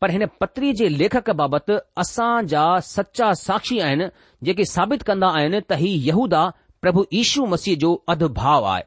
પર 0.00 0.10
હેને 0.14 0.26
પતરી 0.40 0.74
જે 0.78 0.86
લેખક 1.00 1.28
બાબત 1.40 1.68
અસા 2.02 2.36
જા 2.52 2.72
સચ્ચા 2.94 3.32
સાક્ષી 3.46 3.80
આયન 3.86 4.02
જે 4.44 4.52
કે 4.58 4.64
સાબિત 4.74 5.00
કંદા 5.08 5.32
આયને 5.38 5.60
તહી 5.70 5.96
યહુદા 6.08 6.48
પ્રભુ 6.82 7.00
ઈશુ 7.18 7.42
મસીજ 7.52 7.78
જો 7.82 7.90
અધભાવ 8.12 8.62
આય 8.72 8.86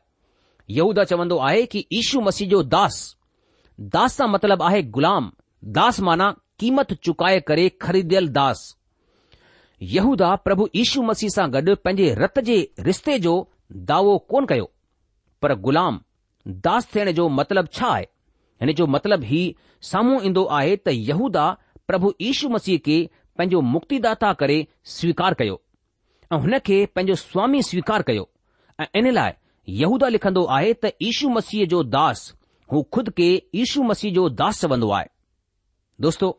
યહુદા 0.78 1.08
ચવંદો 1.10 1.36
આયે 1.48 1.66
કે 1.74 1.80
ઈશુ 1.98 2.18
મસીજ 2.26 2.50
જો 2.54 2.60
દાસ 2.76 2.96
દાસા 3.96 4.28
મતલબ 4.34 4.62
આહે 4.68 4.82
ગુલામ 4.94 5.26
દાસ 5.78 5.98
માના 6.08 6.32
કિંમત 6.60 6.92
ચૂકાય 7.04 7.42
કરે 7.48 7.66
ખરીદેલ 7.84 8.28
દાસ 8.38 8.60
यहूदा 9.92 10.28
प्रभु 10.48 10.66
यीशु 10.78 11.02
मसीह 11.10 11.30
सां 11.36 11.46
गॾु 11.54 11.74
पंहिंजे 11.86 12.10
रत 12.24 12.40
जे 12.50 12.56
रिश्ते 12.88 13.18
जो 13.24 13.32
दावो 13.90 14.12
कोन 14.34 14.46
कयो 14.52 14.68
पर 15.42 15.54
गुलाम 15.66 15.98
दास 16.68 16.88
थियण 16.94 17.12
जो 17.18 17.28
मतिलबु 17.40 17.74
छा 17.80 17.88
आहे 17.96 18.06
हिन 18.64 18.72
जो 18.80 18.88
मतिलबु 18.96 19.26
ई 19.40 19.42
साम्हूं 19.92 20.22
ईंदो 20.30 20.44
आहे 20.60 20.76
त 20.88 20.94
यहूदा 21.10 21.46
प्रभु 21.92 22.14
यीशु 22.28 22.50
मसीह 22.56 22.78
खे 22.86 22.98
पंहिंजो 23.38 23.62
मुक्तिदाता 23.74 24.32
करे 24.44 24.58
स्वीकार 24.94 25.34
कयो 25.44 25.58
ऐं 26.32 26.40
हुन 26.46 26.58
खे 26.70 26.78
पंहिंजो 26.96 27.16
स्वामी 27.26 27.62
स्वीकार 27.72 28.08
कयो 28.12 28.28
ऐं 28.84 28.88
इन 29.02 29.12
लाइ 29.20 29.34
यहूदा 29.82 30.14
लिखंदो 30.18 30.46
आहे 30.60 30.74
त 30.86 30.94
यीशू 31.08 31.30
मसीह 31.40 31.66
जो 31.76 31.84
दास 31.98 32.24
हू 32.72 32.84
खुद 32.98 33.10
खे 33.22 33.30
इशू 33.66 33.84
मसीह 33.92 34.14
जो 34.22 34.24
दास 34.46 34.62
चवंदो 34.66 34.94
आहे 35.02 35.12
दोस्तो 36.08 36.32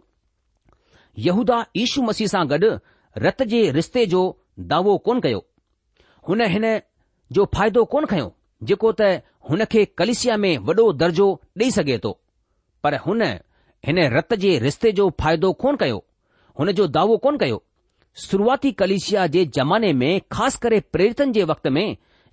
यहूदा 1.29 1.65
यीशू 1.83 2.03
मसीह 2.11 2.35
सां 2.37 2.45
गॾु 2.55 2.75
रत 3.19 3.43
जे 3.51 3.71
रिश्ते 3.73 4.05
जो 4.13 4.21
दावो 4.71 4.97
कोन 5.05 5.21
कयो 5.21 5.45
हुन 6.29 6.41
हिन 6.53 6.65
जो 7.33 7.45
फ़ाइदो 7.55 7.85
कोन 7.93 8.07
खयो 8.13 8.27
जेको 8.69 8.93
त 9.01 9.23
हुन 9.51 9.65
खे 9.75 9.85
कलिसिया 9.99 10.37
में 10.45 10.57
वॾो 10.71 10.93
दर्जो 11.03 11.27
ॾेई 11.61 11.71
सघे 11.77 11.99
थो 12.05 12.13
पर 12.85 12.95
हुन 13.07 13.23
हिन 13.87 13.99
रत 14.17 14.35
जे 14.45 14.59
रिश्ते 14.65 14.93
जो 15.01 15.09
फ़ाइदो 15.21 15.53
कोन 15.65 15.77
कयो 15.83 16.03
हुन 16.61 16.73
जो 16.81 16.87
दावो 16.97 17.17
कोन 17.27 17.39
कयो 17.39 17.63
शुरूआती 18.25 18.73
कलिसिया 18.83 19.27
जे 19.37 19.45
ज़माने 19.59 19.93
में 20.03 20.21
ख़ासि 20.33 20.59
करे 20.63 20.81
प्रेरितन 20.93 21.33
जे 21.33 21.45
वक़्त 21.53 21.67
में 21.77 21.87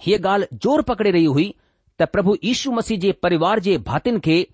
हीअ 0.05 0.19
ॻाल्हि 0.27 0.57
जोर 0.63 0.81
पकड़े 0.89 1.11
रही 1.11 1.25
हुई 1.25 1.53
त 1.99 2.05
प्रभु 2.13 2.35
यीशू 2.43 2.71
मसीह 2.71 2.97
जे 2.99 3.11
परिवार 3.23 3.59
जे 3.69 3.77
भातियुनि 3.87 4.19
खे 4.27 4.45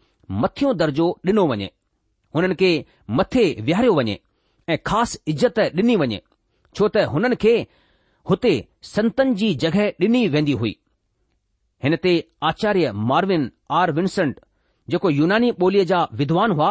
मथियों 0.44 0.76
दर्जो 0.78 1.10
ॾिनो 1.28 1.46
वञे 1.52 1.72
हुननि 2.36 2.56
खे 2.64 2.72
मथे 3.20 3.46
विहारियो 3.68 3.94
वञे 4.00 4.20
ऐं 4.74 4.78
ख़ासि 4.88 5.20
इज़त 5.32 5.60
ॾिनी 5.66 5.96
वञे 6.00 6.22
छो 6.78 6.88
त 6.96 7.04
हुननि 7.14 7.36
खे 7.44 7.54
हुते 8.30 8.52
संतनि 8.88 9.36
जी 9.42 9.54
जॻहि 9.64 9.86
ॾिनी 10.06 10.28
वेंदी 10.34 10.52
हुई 10.62 10.74
हिन 11.84 11.96
ते 12.06 12.12
आचार्य 12.50 12.92
मार्विन 13.12 13.46
आर 13.82 13.92
विंसेंट 14.00 14.40
जेको 14.96 15.10
यूनानी 15.20 15.52
ॿोलीअ 15.66 15.86
जा 15.92 16.00
विद्वान 16.22 16.52
हुआ 16.60 16.70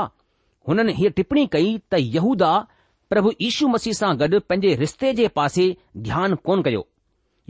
हुननि 0.69 0.93
हीअ 0.99 1.11
टिप्पणी 1.21 1.47
कई 1.53 1.71
त 1.95 2.03
यहूदा 2.17 2.51
प्रभु 3.11 3.33
यीशू 3.41 3.69
मसीह 3.77 3.93
सां 4.01 4.11
गॾु 4.25 4.41
पंहिंजे 4.51 4.75
रिश्ते 4.83 5.13
जे 5.23 5.29
पासे 5.41 5.65
ध्यानु 6.11 6.37
कोन 6.51 6.63
कयो 6.69 6.87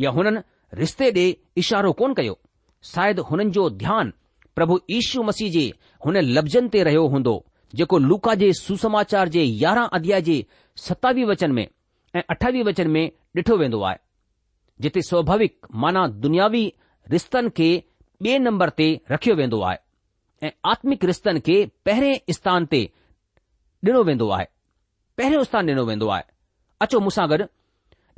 या 0.04 0.10
हुननि 0.20 0.44
रिश्ते 0.82 1.10
ॾे 1.18 1.26
इशारो 1.64 1.92
कोन 2.02 2.14
कयो 2.20 2.38
शायदि 2.94 3.22
हुननि 3.30 3.50
जो 3.58 3.68
ध्यानु 3.82 4.54
प्रभु 4.60 4.78
यीशू 4.94 5.22
मसीह 5.32 5.50
जे 5.58 5.66
हुन 6.06 6.16
लफ़्ज़नि 6.38 6.68
ते 6.76 6.82
रहियो 6.90 7.06
हूंदो 7.16 7.34
जेको 7.74 7.98
लूका 7.98 8.34
जे 8.40 8.52
सुसमाचार 8.60 9.28
जे 9.28 9.42
यारहं 9.42 9.88
अध्याय 9.98 10.20
जे 10.22 10.44
सतावीह 10.78 11.26
वचन 11.26 11.52
में 11.52 11.66
ऐं 12.16 12.20
अठावीह 12.30 12.64
वचन 12.66 12.90
में 12.90 13.06
ॾिठो 13.36 13.56
वेंदो 13.58 13.80
आहे 13.82 13.96
जिते 14.82 15.02
स्वाभाविक 15.02 15.66
माना 15.84 16.06
दुनियावी 16.26 16.64
रिश्तनि 17.10 17.48
खे 17.56 17.68
ॿिए 18.24 18.38
नंबर 18.38 18.70
ते 18.78 18.88
रखियो 19.10 19.34
वेंदो 19.36 19.60
आहे 19.62 19.78
ऐं 20.46 20.50
आत्मिक 20.70 21.04
रिश्तनि 21.04 21.40
खे 21.46 21.58
पहिरें 21.84 22.32
स्थान 22.34 22.66
ते 22.72 22.80
ॾिनो 23.88 24.02
वेंदो 24.04 24.28
आहे 24.38 24.46
पहिरियों 25.18 25.44
स्थान 25.44 25.68
ॾिनो 25.70 25.84
वेंदो 25.86 26.08
आहे 26.14 26.22
अचो 26.82 27.00
मूंसां 27.00 27.28
गॾु 27.30 27.44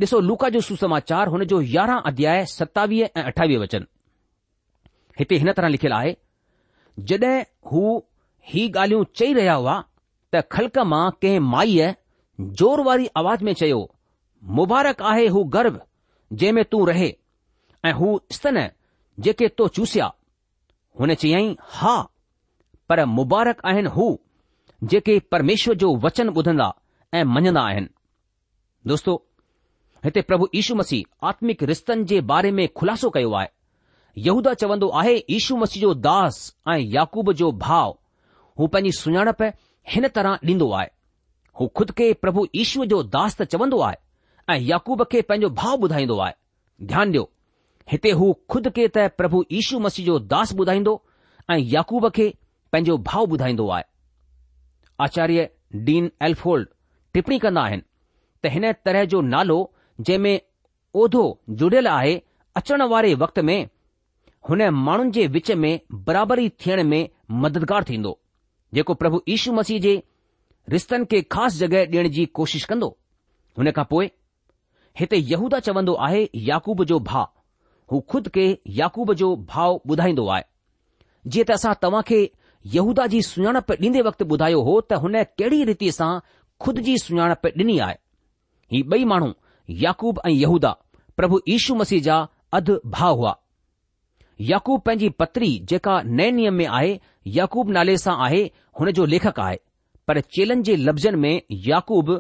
ॾिसो 0.04 0.20
लूका 0.28 0.48
जो 0.54 0.60
सुसमाचार 0.68 1.26
हुन 1.28 1.44
जो 1.52 1.60
यारहं 1.76 2.00
अध्याय 2.10 2.44
सतावीह 2.56 3.08
ऐं 3.16 3.22
अठावीह 3.32 3.58
वचन 3.58 3.86
हिते 5.18 5.34
हिन 5.42 5.52
तरह 5.52 5.68
लिखियलु 5.68 5.94
आहे 5.96 6.14
जॾहिं 7.10 7.32
हू 7.72 7.82
ही 8.46 8.68
ॻाल्हियूं 8.76 9.04
चई 9.16 9.32
रहिया 9.38 9.54
हुआ 9.62 9.74
त 10.34 10.40
खल्क 10.52 10.78
मां 10.92 11.04
कंहिं 11.22 11.40
माईअ 11.54 11.92
जोर 12.60 12.80
वारी 12.88 13.06
आवाज़ 13.20 13.42
में 13.44 13.52
चयो 13.60 13.78
मुबारक 14.58 15.02
आहे 15.12 15.26
हू 15.36 15.44
गर्व 15.56 15.80
जंहिं 16.32 16.52
में 16.58 16.64
तूं 16.72 16.86
रहे 16.88 17.12
ऐं 17.86 17.92
हू 18.00 18.20
स्तन 18.36 18.68
जेके 19.26 19.48
तो 19.60 19.68
चूसिया 19.78 20.10
हुन 21.00 21.14
चयाईं 21.14 21.54
हा 21.78 21.94
पर 22.88 23.04
मुबारक 23.18 23.60
आहिनि 23.70 23.88
हू 23.96 24.08
जेके 24.90 25.18
परमेश्वर 25.32 25.74
जो 25.82 25.94
वचन 26.06 26.28
ॿुधंदा 26.36 26.72
ऐं 27.14 27.24
मञदा 27.34 27.60
आहिनि 27.70 27.88
दोस्तो 28.92 29.24
हिते 30.04 30.20
प्रभु 30.30 30.46
यीशू 30.54 30.74
मसीह 30.74 31.26
आत्मिक 31.28 31.62
रिश्तनि 31.70 32.04
जे 32.10 32.20
बारे 32.32 32.50
में 32.58 32.66
ख़ुलासो 32.78 33.10
कयो 33.16 33.32
आहे 33.40 33.48
यहूदा 34.26 34.52
चवंदो 34.62 34.88
आहे 35.00 35.16
इशू 35.38 35.56
मसीह 35.56 35.82
जो 35.82 35.92
दास 36.04 36.38
ऐं 36.72 36.78
याकूब 36.94 37.32
जो 37.42 37.50
भाव 37.64 37.96
हू 38.58 38.66
पंहिंजी 38.66 38.92
सुञाणप 38.98 39.42
हिन 39.92 40.06
तरह 40.16 40.36
ॾींदो 40.48 40.70
आहे 40.78 40.88
हू 41.60 41.66
खुद 41.76 41.90
खे 41.98 42.12
प्रभु 42.22 42.46
ईश्व 42.62 42.84
जो 42.92 43.02
दास 43.16 43.36
त 43.40 43.42
चवंदो 43.52 43.78
आहे 43.88 43.96
ऐं 44.54 44.58
याकूब 44.70 45.02
खे 45.12 45.20
पंहिंजो 45.28 45.48
भाव 45.60 45.80
ॿुधाईंदो 45.86 46.18
आहे 46.24 46.34
ध्यानु 46.90 47.10
ॾियो 47.12 47.22
हिते 47.92 48.10
हू 48.20 48.32
खुद 48.54 48.68
खे 48.78 48.86
त 48.96 49.06
प्रभु 49.18 49.42
ईशू 49.60 49.78
मसीह 49.86 50.06
जो 50.06 50.18
दास 50.34 50.54
ॿुधाईंदो 50.66 50.94
ऐं 51.50 51.58
याकूब 51.74 52.08
खे 52.18 52.28
पंहिंजो 52.72 52.96
भाव 53.08 53.30
ॿुधाईंदो 53.38 53.68
आहे 53.78 53.84
आचार्य 55.06 55.48
डीन 55.88 56.10
एल्फोल्ड 56.28 56.66
टिप्पणी 57.14 57.38
कंदा 57.46 57.62
आहिनि 57.70 57.82
त 58.44 58.52
हिन 58.56 58.70
तरह 58.86 59.04
जो 59.14 59.20
नालो 59.34 59.58
जंहिं 60.06 60.18
में 60.24 60.46
ओधो 61.04 61.22
जुड़ियल 61.60 61.86
आहे 61.96 62.18
अचण 62.60 62.82
वारे 62.94 63.14
वक़्त 63.24 63.38
में 63.50 63.58
हुन 64.48 64.68
माण्हुनि 64.88 65.10
जे 65.18 65.26
विच 65.38 65.50
में 65.64 65.72
बराबरी 66.08 66.48
थियण 66.64 66.82
में 66.92 67.00
मददगार 67.44 67.84
थींदो 67.88 68.12
थी 68.14 68.26
जेको 68.74 68.94
प्रभु 69.00 69.20
यीशू 69.28 69.52
मसीह 69.58 69.78
जे 69.84 69.92
रिश्तनि 70.72 71.04
खे 71.12 71.20
ख़ासि 71.34 71.58
जॻहि 71.58 71.84
ॾियण 71.92 72.08
जी 72.16 72.24
कोशिश 72.38 72.64
कंदो 72.72 72.88
हुन 73.58 73.70
खां 73.78 73.84
पोइ 73.92 74.10
हिते 75.00 75.16
यहूदा 75.32 75.58
चवंदो 75.68 75.94
आहे 76.06 76.26
याकूब 76.48 76.84
जो 76.90 76.98
भाउ 77.10 77.24
हू 77.92 78.00
खुद 78.14 78.28
खे 78.34 78.44
याकूब 78.80 79.12
जो 79.22 79.34
भाउ 79.52 79.78
ॿुधाईंदो 79.92 80.26
आहे 80.34 80.42
जीअं 81.30 81.44
त 81.48 81.50
असां 81.58 81.72
तव्हां 81.82 82.02
खे 82.10 82.20
यहूदा 82.76 83.06
जी 83.14 83.22
सुञाणप 83.32 83.72
ॾींदे 83.86 84.02
वक़्तु 84.08 84.24
ॿुधायो 84.34 84.60
हो 84.68 84.80
त 84.90 85.00
हुन 85.04 85.22
कहिड़ी 85.38 85.64
रीति 85.72 85.90
सां 86.00 86.12
खुद 86.64 86.80
जी 86.88 86.96
सुञाणप 87.06 87.46
ॾिनी 87.54 87.78
आहे 87.86 87.96
ही 88.74 88.82
ॿई 88.92 89.04
माण्हू 89.12 89.32
याकूब 89.86 90.20
ऐं 90.26 90.30
यहूदा 90.44 90.74
प्रभु 91.16 91.40
यीशू 91.48 91.74
मसीह 91.84 92.02
जा 92.10 92.24
अधु 92.60 92.80
भाउ 92.98 93.16
हुआ 93.22 93.34
याकूब 94.46 94.80
पंहिंजी 94.86 95.08
पत्री 95.18 95.48
जेका 95.70 96.00
नए 96.02 96.30
नियम 96.30 96.54
में 96.54 96.66
आहे 96.66 96.98
याकूब 97.36 97.70
नाले 97.76 97.96
सां 97.98 98.16
आहे 98.24 98.42
हुन 98.80 98.90
जो 98.98 99.04
लेखक 99.14 99.40
आहे 99.40 99.56
पर 100.08 100.20
चेलनि 100.36 100.62
जे 100.68 100.76
लफ़्ज़नि 100.76 101.16
में 101.22 101.40
याकूब 101.68 102.10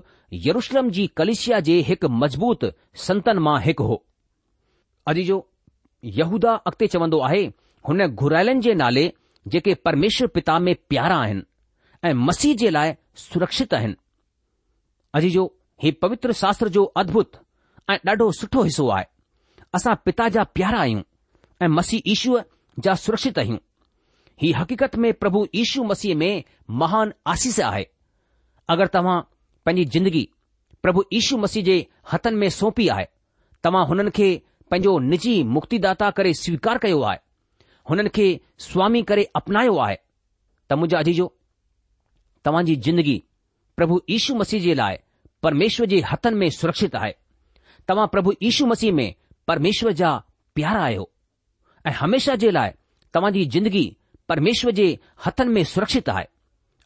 यरुषलम 0.46 0.90
जी 0.96 1.06
कलिशिया 1.16 1.60
जे 1.68 1.76
हिकु 1.90 2.08
मज़बूत 2.22 2.64
संतन 3.04 3.38
मां 3.46 3.60
हिकु 3.64 3.84
हो 3.90 4.02
अजीजो 5.12 5.36
यहूदा 6.18 6.54
अॻिते 6.70 6.86
चवन्दो 6.96 7.20
आहे 7.28 7.42
हुन 7.88 8.06
घुरायलन 8.06 8.60
जे 8.60 8.74
नाले 8.82 9.10
जेके 9.52 9.74
परमेश्वर 9.84 10.28
पिता 10.34 10.58
में 10.66 10.74
प्यारा 10.88 11.16
आहिनि 11.18 11.42
ऐं 12.08 12.12
मसीह 12.26 12.54
जे 12.56 12.70
लाइ 12.70 12.94
सुरक्षित 13.28 13.74
आहिनि 13.74 13.94
अजीजो 15.20 15.46
ही 15.84 15.90
पवित्र 16.02 16.32
शास्त्र 16.42 16.68
जो 16.78 16.84
अद्भुत 17.02 17.40
ऐं 17.90 17.96
ॾाढो 18.08 18.30
सुठो 18.40 18.62
हिसो 18.62 18.88
आहे 18.96 19.04
असां 19.74 19.94
पिता 20.04 20.28
जा 20.36 20.44
प्यारा 20.54 20.78
आहियूं 20.80 21.02
અમે 21.60 21.80
મસી 21.80 22.02
ઈશુ 22.06 22.42
જા 22.84 22.96
સુરક્ષિત 22.96 23.38
હી 24.40 24.52
હકીકત 24.52 24.96
મે 24.96 25.12
પ્રભુ 25.12 25.48
ઈશુ 25.54 25.84
મસી 25.84 26.14
મે 26.14 26.44
મહાન 26.68 27.12
આશીસા 27.26 27.70
આય 27.72 27.86
અગર 28.66 28.88
તમ 28.90 29.08
પની 29.64 29.84
જિંદગી 29.84 30.30
પ્રભુ 30.82 31.04
ઈશુ 31.12 31.38
મસી 31.38 31.62
જે 31.62 31.76
હથન 32.02 32.34
મે 32.36 32.50
સોપી 32.50 32.90
આય 32.90 33.08
તમ 33.62 33.76
હનન 33.90 34.10
કે 34.10 34.42
પંજો 34.70 34.98
નજી 35.00 35.44
મુક્તિદાતા 35.44 36.12
કરે 36.12 36.34
સ્વીકાર 36.34 36.80
કયો 36.80 37.04
આય 37.08 37.22
હનન 37.88 38.08
કે 38.10 38.28
સ્વામી 38.56 39.02
કરે 39.02 39.28
અપનાયો 39.34 39.82
આય 39.84 39.98
તમજોજી 40.68 41.14
જો 41.20 41.28
તમજી 42.42 42.76
જિંદગી 42.76 43.20
પ્રભુ 43.76 44.00
ઈશુ 44.06 44.36
મસી 44.38 44.60
જે 44.60 44.74
લાય 44.74 45.02
પરમેશ્વર 45.40 45.86
જે 45.86 46.02
હથન 46.02 46.34
મે 46.40 46.50
સુરક્ષિત 46.50 46.94
આય 46.94 47.14
તમ 47.86 48.06
પ્રભુ 48.14 48.30
ઈશુ 48.42 48.66
મસી 48.70 48.92
મે 48.98 49.06
પરમેશ્વર 49.46 49.94
જા 50.00 50.22
પ્યારા 50.54 50.84
આયો 50.86 51.06
ऐं 51.86 51.90
हमेशा 51.98 52.34
जे 52.44 52.50
लाइ 52.50 52.70
तव्हां 53.14 53.32
जिंदगी 53.32 53.84
परमेश्वर 54.28 54.72
जे 54.78 54.86
हथनि 55.26 55.52
में 55.52 55.62
सुरक्षित 55.74 56.08
आहे 56.08 56.24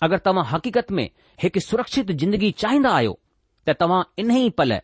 अगरि 0.03 0.19
तव्हां 0.25 0.45
हक़ीक़त 0.53 0.91
में 0.99 1.09
हिकु 1.43 1.61
सुरक्षित 1.61 2.11
जिंदगी 2.23 2.51
चाहींदा 2.63 2.91
आहियो 2.97 3.19
त 3.69 3.75
तव्हां 3.81 4.03
इन 4.23 4.31
ई 4.37 4.51
पल 4.59 4.79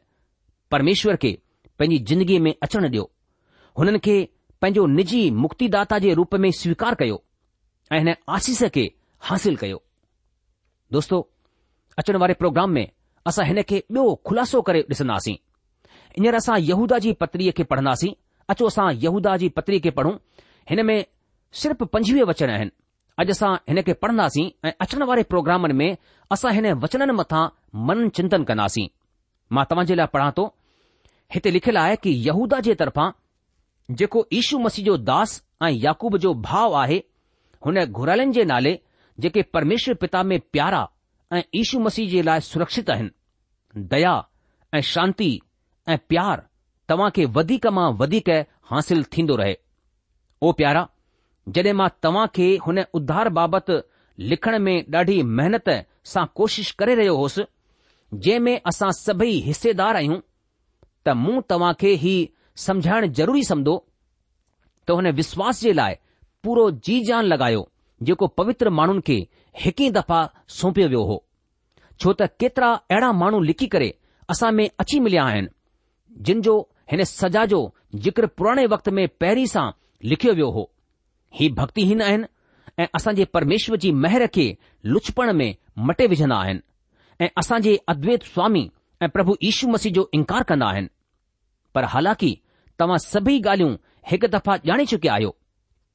परमेश्वर 0.71 1.17
खे 1.23 1.39
पंहिंजी 1.79 1.99
जिंदगीअ 2.11 2.41
में 2.45 2.55
अचणु 2.63 2.87
ॾियो 2.89 3.11
हुननि 3.79 3.99
खे 4.07 4.17
पंहिंजो 4.61 4.87
निजी 4.99 5.31
मुक्तिदाता 5.45 5.99
जे 6.05 6.15
रूप 6.21 6.35
में 6.45 6.51
स्वीकार 6.61 6.95
कयो 7.01 7.23
ऐं 7.93 7.99
हिन 7.99 8.15
आसीस 8.37 8.63
खे 8.75 8.91
हासिल 9.29 9.57
कयो 9.65 9.83
दोस्तो 10.93 11.19
अचण 11.99 12.17
वारे 12.23 12.35
प्रोग्राम 12.43 12.71
में 12.79 12.87
असां 13.29 13.47
हिन 13.47 13.63
खे 13.69 13.79
ॿियो 13.91 14.15
ख़ुलासो 14.29 14.61
करे 14.71 14.81
ॾिसंदासीं 14.95 15.37
हींअर 16.19 16.35
असां 16.35 16.59
यहूदा 16.71 16.99
जी 17.07 17.13
पत्रीअ 17.23 17.53
खे 17.57 17.65
पढ़ंदासीं 17.73 18.13
अचो 18.53 18.67
असां 18.73 18.89
यहूदा 19.05 19.37
जी 19.41 19.49
पत्री 19.57 19.79
खे 19.85 19.91
पढ़ूं 19.99 20.13
हिन 20.71 20.85
में 20.91 20.99
सिर्फ़ 21.63 21.83
पंजवीह 21.95 22.25
वचन 22.31 22.51
आहिनि 22.53 22.71
अॼु 23.23 23.31
असां 23.35 23.51
हिन 23.69 23.81
खे 23.89 23.93
पढ़ंदासीं 24.05 24.47
ऐं 24.69 24.73
अचण 24.85 25.03
वारे 25.11 25.23
प्रोग्रामनि 25.33 25.75
में 25.81 25.91
असां 26.37 26.53
हिन 26.59 26.71
वचननि 26.85 27.13
मथां 27.21 27.45
मन 27.91 28.09
चिंतन 28.19 28.45
कंदासीं 28.51 28.87
मां 29.59 29.65
तव्हां 29.73 29.87
जे 29.91 29.95
लाइ 30.01 30.07
पढ़ां 30.15 30.31
थो 30.39 30.47
हिते 31.35 31.51
लिखियलु 31.59 31.81
आहे 31.83 31.97
कि 32.05 32.11
यहूदा 32.29 32.61
जे 32.69 32.75
तरफ़ां 32.85 33.11
जेको 34.01 34.25
ईशू 34.41 34.59
मसीह 34.69 34.85
जो 34.85 34.97
दास 35.11 35.37
ऐं 35.67 35.71
याक़ूब 35.85 36.17
जो 36.27 36.33
भाउ 36.49 36.73
आहे 36.85 37.03
हुन 37.67 37.85
घुरालनि 37.87 38.33
जे 38.39 38.45
नाले 38.53 38.79
जेके 39.23 39.43
परमेश्वर 39.57 39.95
पिता 40.05 40.23
में 40.31 40.39
प्यारा 40.53 40.83
ऐं 41.37 41.43
ईशू 41.63 41.81
मसीह 41.89 42.11
जे 42.15 42.23
लाइ 42.31 42.41
सुरक्षित 42.53 42.91
आहिनि 42.97 43.89
दया 43.95 44.15
ऐं 44.75 44.81
शांती 44.93 45.31
ऐं 45.93 45.97
प्यार 46.09 46.48
तव्हां 46.89 47.11
खे 47.17 47.25
वधीक 47.37 47.67
मां 47.77 47.91
वधीक 47.97 48.29
हासिल 48.71 49.03
थींदो 49.17 49.35
रहे 49.37 49.55
ओ 50.43 50.53
प्यारा 50.61 50.87
जॾहिं 51.57 51.73
मां 51.81 51.89
तव्हां 52.03 52.27
खे 52.37 52.47
हुन 52.67 52.79
उद्धार 53.01 53.29
बाबति 53.39 53.81
लिखण 54.31 54.59
में 54.67 54.77
ॾाढी 54.95 55.23
मेहनत 55.41 55.69
सां 56.13 56.25
कोशिश 56.41 56.71
करे 56.79 56.95
रहियो 57.01 57.17
होसि 57.17 57.43
जंहिं 58.15 58.39
में 58.47 58.61
असां 58.73 58.91
सभई 59.01 59.35
हिसेदार 59.47 59.97
आहियूं 59.97 60.19
त 61.07 61.15
मूं 61.25 61.41
तव्हां 61.49 61.73
खे 61.81 61.91
हीउ 62.05 62.27
समझाइण 62.67 63.07
ज़रूरी 63.19 63.43
सम्दो 63.51 63.77
त 64.89 64.97
हुन 64.99 65.11
विश्वास 65.21 65.61
जे 65.63 65.73
लाइ 65.81 65.95
पूरो 66.45 66.71
जी 66.89 67.01
जान 67.09 67.25
लॻायो 67.33 67.69
जेको 68.09 68.27
पवित्र 68.41 68.71
माण्हुनि 68.79 69.03
खे 69.09 69.19
हिक 69.65 69.81
ई 69.83 69.91
दफ़ा 69.99 70.19
सौंपियो 70.57 70.89
वियो 70.89 71.03
हो 71.13 71.19
छो 72.01 72.13
त 72.23 72.31
केतिरा 72.41 72.73
अहिड़ा 72.97 73.13
माण्हू 73.23 73.41
लिखी 73.53 73.67
करे 73.77 73.93
असां 74.35 74.53
में 74.61 74.69
अची 74.85 75.01
मिलिया 75.07 75.25
आहिनि 75.33 75.49
जिन 76.29 76.41
जो 76.49 76.57
हिन 76.91 77.03
सजा 77.05 77.45
जो 77.47 77.59
जिक्र 78.05 78.27
पुराणे 78.39 78.67
वक़्त 78.73 78.89
में 78.99 79.07
पहिरीं 79.21 79.47
सां 79.47 79.71
लिखियो 80.11 80.33
वियो 80.35 80.51
हो 80.51 80.71
ही 81.39 81.49
भक्तिहीन 81.59 82.03
आहिनि 82.03 82.27
ऐं 82.83 82.87
असां 82.95 83.15
जे 83.15 83.25
परमेश्वर 83.37 83.77
जी 83.85 83.91
मेहर 84.05 84.27
खे 84.35 84.47
लुचपण 84.93 85.33
में 85.37 85.55
मटे 85.89 86.07
विझंदा 86.13 86.37
आहिनि 86.45 87.25
ऐं 87.25 87.29
असां 87.39 87.61
जे 87.63 87.77
अद्वैत 87.95 88.23
स्वामी 88.33 88.63
ऐं 89.03 89.09
प्रभु 89.17 89.37
यीशू 89.43 89.69
मसीह 89.73 89.93
जो 89.99 90.09
इनकार 90.19 90.43
कंदा 90.51 90.67
आहिनि 90.69 90.89
पर 91.75 91.85
हालांकि 91.95 92.31
तव्हां 92.81 92.99
सभई 93.07 93.39
ॻाल्हियूं 93.41 93.77
हिकु 94.11 94.27
दफ़ा 94.37 94.57
ॼाणे 94.71 94.85
चुकिया 94.93 95.15
आहियो 95.15 95.35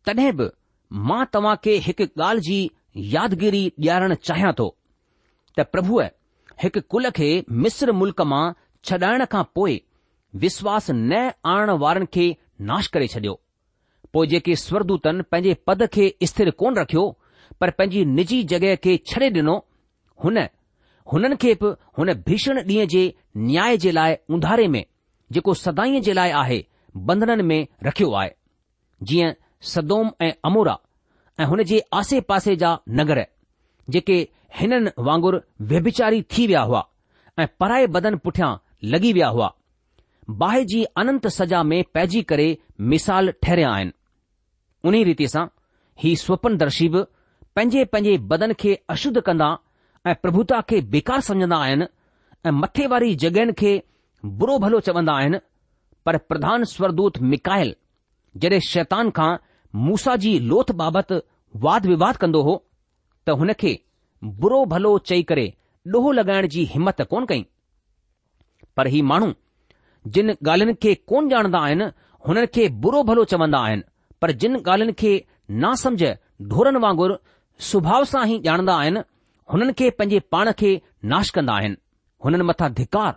तॾहिं 0.08 0.32
बि 0.38 0.48
मां 1.10 1.24
तव्हां 1.34 1.56
खे 1.64 1.78
हिकु 1.88 2.04
ॻाल्हि 2.28 2.42
जी 2.50 2.70
यादगिरी 3.16 3.64
ॾियारणु 3.82 4.16
चाहियां 4.30 4.54
थो 4.60 4.68
त 5.58 5.66
प्रभुअ 5.74 6.04
हिकु 6.64 6.80
कुल 6.96 7.10
खे 7.22 7.30
मिस्र 7.66 7.92
मुल्क़ 8.04 8.22
मां 8.34 8.44
छॾाइण 8.90 9.26
खां 9.34 9.44
पोइ 9.56 9.80
विश्वास 10.42 10.90
न 10.92 11.28
आणण 11.46 11.70
वारनि 11.82 12.06
खे 12.14 12.28
नाश 12.70 12.88
करे 12.94 13.08
छडि॒यो 13.14 13.36
पोइ 14.14 14.28
जेके 14.28 14.56
स्वरदूतन 14.66 15.22
पंहिंजे 15.32 15.54
पद 15.68 15.84
खे 15.94 16.06
स्थिर 16.32 16.50
कोन 16.60 16.78
रखियो 16.78 17.06
पर 17.62 17.70
पंहिंजी 17.78 18.04
निजी 18.18 18.42
जगहि 18.52 18.76
खे 18.84 18.98
छडे॒ 19.10 19.30
डि॒नो 19.36 19.56
हुन 20.24 20.38
हुन 20.38 20.46
हुननि 21.14 21.36
खे 21.44 21.54
बि 21.62 21.74
हुन 21.98 22.14
भीषण 22.28 22.60
ॾींहं 22.62 22.86
जे 22.96 23.04
न्याय 23.50 23.78
जे 23.86 23.92
लाइ 24.00 24.16
उंधारे 24.36 24.68
में 24.76 24.84
जेको 25.34 25.54
सदाईं 25.64 26.02
जे 26.08 26.14
लाइ 26.20 26.32
आहे 26.42 26.60
बंधननि 27.10 27.44
में 27.52 27.66
रखियो 27.86 28.12
आहे 28.20 28.30
जीअं 29.12 29.32
सदोम 29.74 30.12
ऐं 30.22 30.32
अमूरा 30.50 30.78
ऐं 31.40 31.46
हुन 31.52 31.64
जे 31.72 31.82
आसे 32.00 32.22
पासे 32.32 32.56
जा 32.64 32.76
नगर 33.02 33.26
जेके 33.96 34.18
हिननि 34.60 34.92
वांगुर 35.08 35.42
व्यभिचारी 35.74 36.22
थी 36.38 36.48
विया 36.48 36.62
हुआ 36.72 36.84
ऐं 37.40 37.48
पराए 37.60 37.88
बदन 37.98 38.18
पुठियां 38.26 38.52
लॻी 38.94 39.14
विया 39.14 39.28
हुआ 39.38 39.54
बाहि 40.30 40.64
जी 40.66 40.84
अनंत 40.98 41.28
सज़ा 41.28 41.62
में 41.64 41.84
पइजी 41.94 42.22
करे 42.32 42.58
मिसाल 42.94 43.32
ठहिरिया 43.44 43.72
आहिनि 43.74 43.92
उन 44.90 44.94
रीति 45.06 45.28
सां 45.28 45.46
ही 46.00 46.16
स्वपन 46.16 46.58
दर्शीब 46.58 46.96
पंहिंजे 47.56 47.84
पंहिंजे 47.86 48.18
बदन 48.28 48.54
खे 48.60 48.74
अशुद्ध 48.90 49.20
कंदा 49.22 49.58
ऐं 50.08 50.16
प्रभुता 50.22 50.62
खे 50.70 50.82
बेकार 50.96 51.22
सम्झंदा 51.28 51.58
आहिनि 51.64 51.86
ऐं 52.48 52.52
मथे 52.52 52.88
वारी 52.94 53.14
जगहिनि 53.24 53.54
खे 53.60 53.82
बुरो 54.40 54.58
भलो 54.60 54.80
चवंदा 54.88 55.14
आहिनि 55.18 55.40
पर 56.06 56.18
प्रधान 56.30 56.64
स्वरदूत 56.74 57.18
मिकायल 57.32 57.76
जडे॒ 58.44 58.60
शैतान 58.68 59.10
खां 59.20 59.32
मूसा 59.88 60.16
जी 60.24 60.38
लोथ 60.52 60.72
बाबति 60.82 61.20
वाद 61.66 61.86
विवाद 61.86 62.18
कंदो 62.24 62.42
हो 62.50 62.56
त 63.28 63.32
हुन 63.40 63.54
खे 63.64 63.80
बुरो 64.42 64.66
भलो 64.74 64.98
चई 65.12 65.24
करे 65.32 65.54
डोहो 65.94 66.12
लॻाइण 66.18 66.48
जी 66.56 66.66
हिमत 66.74 67.02
कोन 67.14 67.26
कई 67.30 67.46
पर 68.78 68.88
ही 68.88 69.02
माण्हू 69.12 69.34
जिन 70.08 70.32
ॻाल्हियुनि 70.50 70.74
खे 70.84 70.94
कोन 71.08 71.30
ॼाणंदा 71.34 71.60
आहिनि 71.66 71.86
हुननि 72.28 72.48
खे 72.56 72.68
बुरो 72.84 73.04
भलो 73.10 73.24
चवंदा 73.32 73.60
आहिनि 73.66 73.84
पर 74.22 74.32
जिन 74.42 74.56
ॻाल्हियुनि 74.60 74.94
खे 75.00 75.12
नासम 75.64 75.96
ढोरनि 76.52 76.80
वांगुरु 76.86 77.16
सुभाउ 77.72 78.04
सां 78.12 78.26
ई 78.30 78.40
ॼाणंदा 78.48 78.76
आहिनि 78.82 79.00
हुननि 79.54 79.74
खे 79.80 79.90
पंहिंजे 80.00 80.20
पाण 80.32 80.52
खे 80.60 80.72
नाश 81.12 81.30
कंदा 81.36 81.54
आहिनि 81.60 81.76
हुननि 82.26 82.44
मथां 82.50 82.72
धिकार 82.80 83.14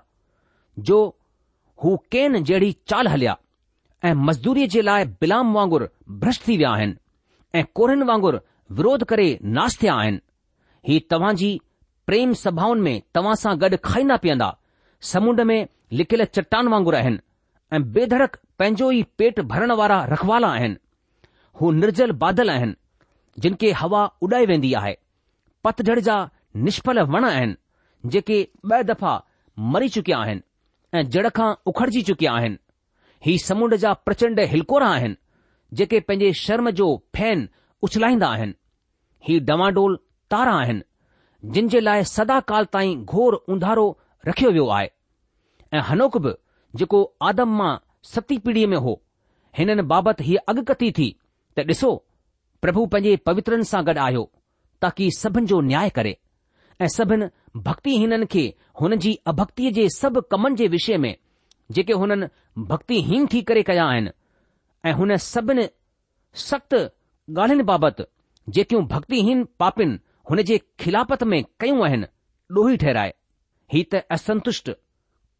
जो 0.88 0.98
हू 1.84 1.96
केन 2.12 2.42
जहिड़ी 2.44 2.72
चाल 2.92 3.08
हलिया 3.08 3.36
ऐं 4.04 4.12
मज़दूरीअ 4.26 4.66
जे 4.72 4.82
लाइ 4.88 5.04
बिलाम 5.20 5.52
वांगुर 5.54 5.88
भ्रष्ट 6.22 6.46
थी 6.48 6.56
विया 6.56 6.70
आहिनि 6.74 6.94
ऐं 7.58 7.64
कोरिन 7.74 8.02
वांगुर 8.10 8.40
विरोध 8.78 9.04
करे 9.12 9.28
नाश 9.58 9.78
थिया 9.82 9.94
आहिनि 10.00 10.20
ही 10.88 10.98
तव्हां 11.10 11.34
जी 11.42 11.48
प्रेम 12.06 12.32
सभाउनि 12.42 12.80
में 12.82 13.00
तव्हां 13.14 13.34
सां 13.42 13.54
गॾु 13.60 13.76
खाईंदा 13.84 14.16
पीअंदा 14.24 14.50
समुंड 15.12 15.40
में 15.50 15.60
लिखियल 15.94 16.24
चट्टान 16.34 16.68
वांगुरु 16.68 16.96
आहिनि 16.96 17.18
ऐं 17.76 17.82
बेधड़क 17.92 18.36
पंहिंजो 18.58 18.90
ई 18.92 19.02
पेट 19.18 19.38
भरण 19.52 19.70
वारा 19.80 19.98
रखवाला 20.12 20.48
आहिनि 20.54 20.76
हू 21.60 21.70
निर्जल 21.72 22.12
बादल 22.22 22.50
आहिनि 22.50 22.74
जिन 23.44 23.54
खे 23.60 23.70
हवा 23.82 24.04
उॾाए 24.22 24.46
वेंदी 24.50 24.72
आहे 24.80 24.94
पतझड़ 25.64 25.98
जा 26.08 26.16
निष्फल 26.68 27.00
वण 27.14 27.24
आहिनि 27.24 27.54
जेके 28.14 28.42
ॿ 28.72 28.82
दफ़ा 28.92 29.14
मरी 29.76 29.88
चुकिया 29.98 30.18
आहिनि 30.24 30.42
ऐं 30.98 31.08
जड़ 31.16 31.28
खां 31.38 31.52
उखड़जी 31.72 32.02
चुकिया 32.10 32.32
आहिनि 32.40 32.58
ही 33.26 33.36
समुंड 33.44 33.74
जा 33.84 33.92
प्रचंड 34.08 34.40
हिलकोरा 34.54 34.88
आहिनि 34.96 35.16
जेके 35.82 36.00
पंहिंजे 36.08 36.32
शर्म 36.40 36.70
जो 36.82 36.88
फैन 37.16 37.48
उछलाईंदा 37.88 38.28
आहिनि 38.38 38.54
ही 39.28 39.38
डवांडोल 39.52 39.96
तारा 40.30 40.56
आहिनि 40.64 40.82
जिन 41.56 41.68
जे 41.76 41.80
लाइ 41.80 42.04
सदा 42.16 42.40
काल 42.52 42.64
ताईं 42.78 43.04
घोर 43.04 43.34
उंधारो 43.56 43.88
रखियो 44.28 44.50
वियो 44.50 44.68
आहे 44.78 44.90
ऐं 45.76 45.82
हनोक 45.88 46.16
बि 46.24 46.30
जेको 46.80 47.00
आदम 47.30 47.56
मा 47.58 47.68
सती 48.12 48.38
पीढ़ीअ 48.44 48.68
में 48.72 48.76
हो 48.84 48.94
हिननि 49.58 49.82
बाबति 49.92 50.24
ही 50.28 50.36
अॻकथी 50.52 50.90
थी 50.98 51.08
त 51.58 51.64
ॾिसो 51.70 51.90
प्रभु 52.64 52.84
पंहिंजे 52.92 53.16
पवित्रनि 53.28 53.64
सां 53.70 53.82
गॾु 53.88 53.94
आहियो 54.06 54.22
ताकी 54.84 55.08
सभिनि 55.18 55.46
जो 55.52 55.60
न्याय 55.70 55.90
करे 55.98 56.14
ऐं 56.84 56.88
सभिनी 56.96 57.28
भक्तिहीननि 57.68 58.26
खे 58.34 58.44
हुननि 58.80 58.96
जी 59.04 59.12
अभक्तीअ 59.32 59.72
जे 59.78 59.88
सभु 59.96 60.20
कमनि 60.32 60.56
जे 60.62 60.68
विषय 60.76 60.96
में 61.04 61.10
जेके 61.76 61.92
हुननि 62.02 62.28
भक्तिहीन 62.72 63.26
थी 63.34 63.42
करे 63.50 63.62
कया 63.70 63.84
आहिनि 63.92 64.10
ऐं 64.88 64.92
हुन 65.00 65.16
सभिनी 65.28 65.66
सख़्त 66.46 66.74
ॻाल्हियुनि 66.80 67.64
बाबति 67.72 68.04
जेतियूं 68.58 68.82
भक्तिहीन 68.94 69.44
पापीनि 69.62 69.98
हुन 70.30 70.42
जे 70.50 70.58
खिलाफ़त 70.84 71.22
में 71.34 71.42
कयूं 71.60 71.84
आहिनि 71.88 72.06
ॾोही 72.62 72.76
ठहिराए 72.84 73.12
ही 73.72 73.82
त 73.94 74.04
असंतुष्ट 74.18 74.70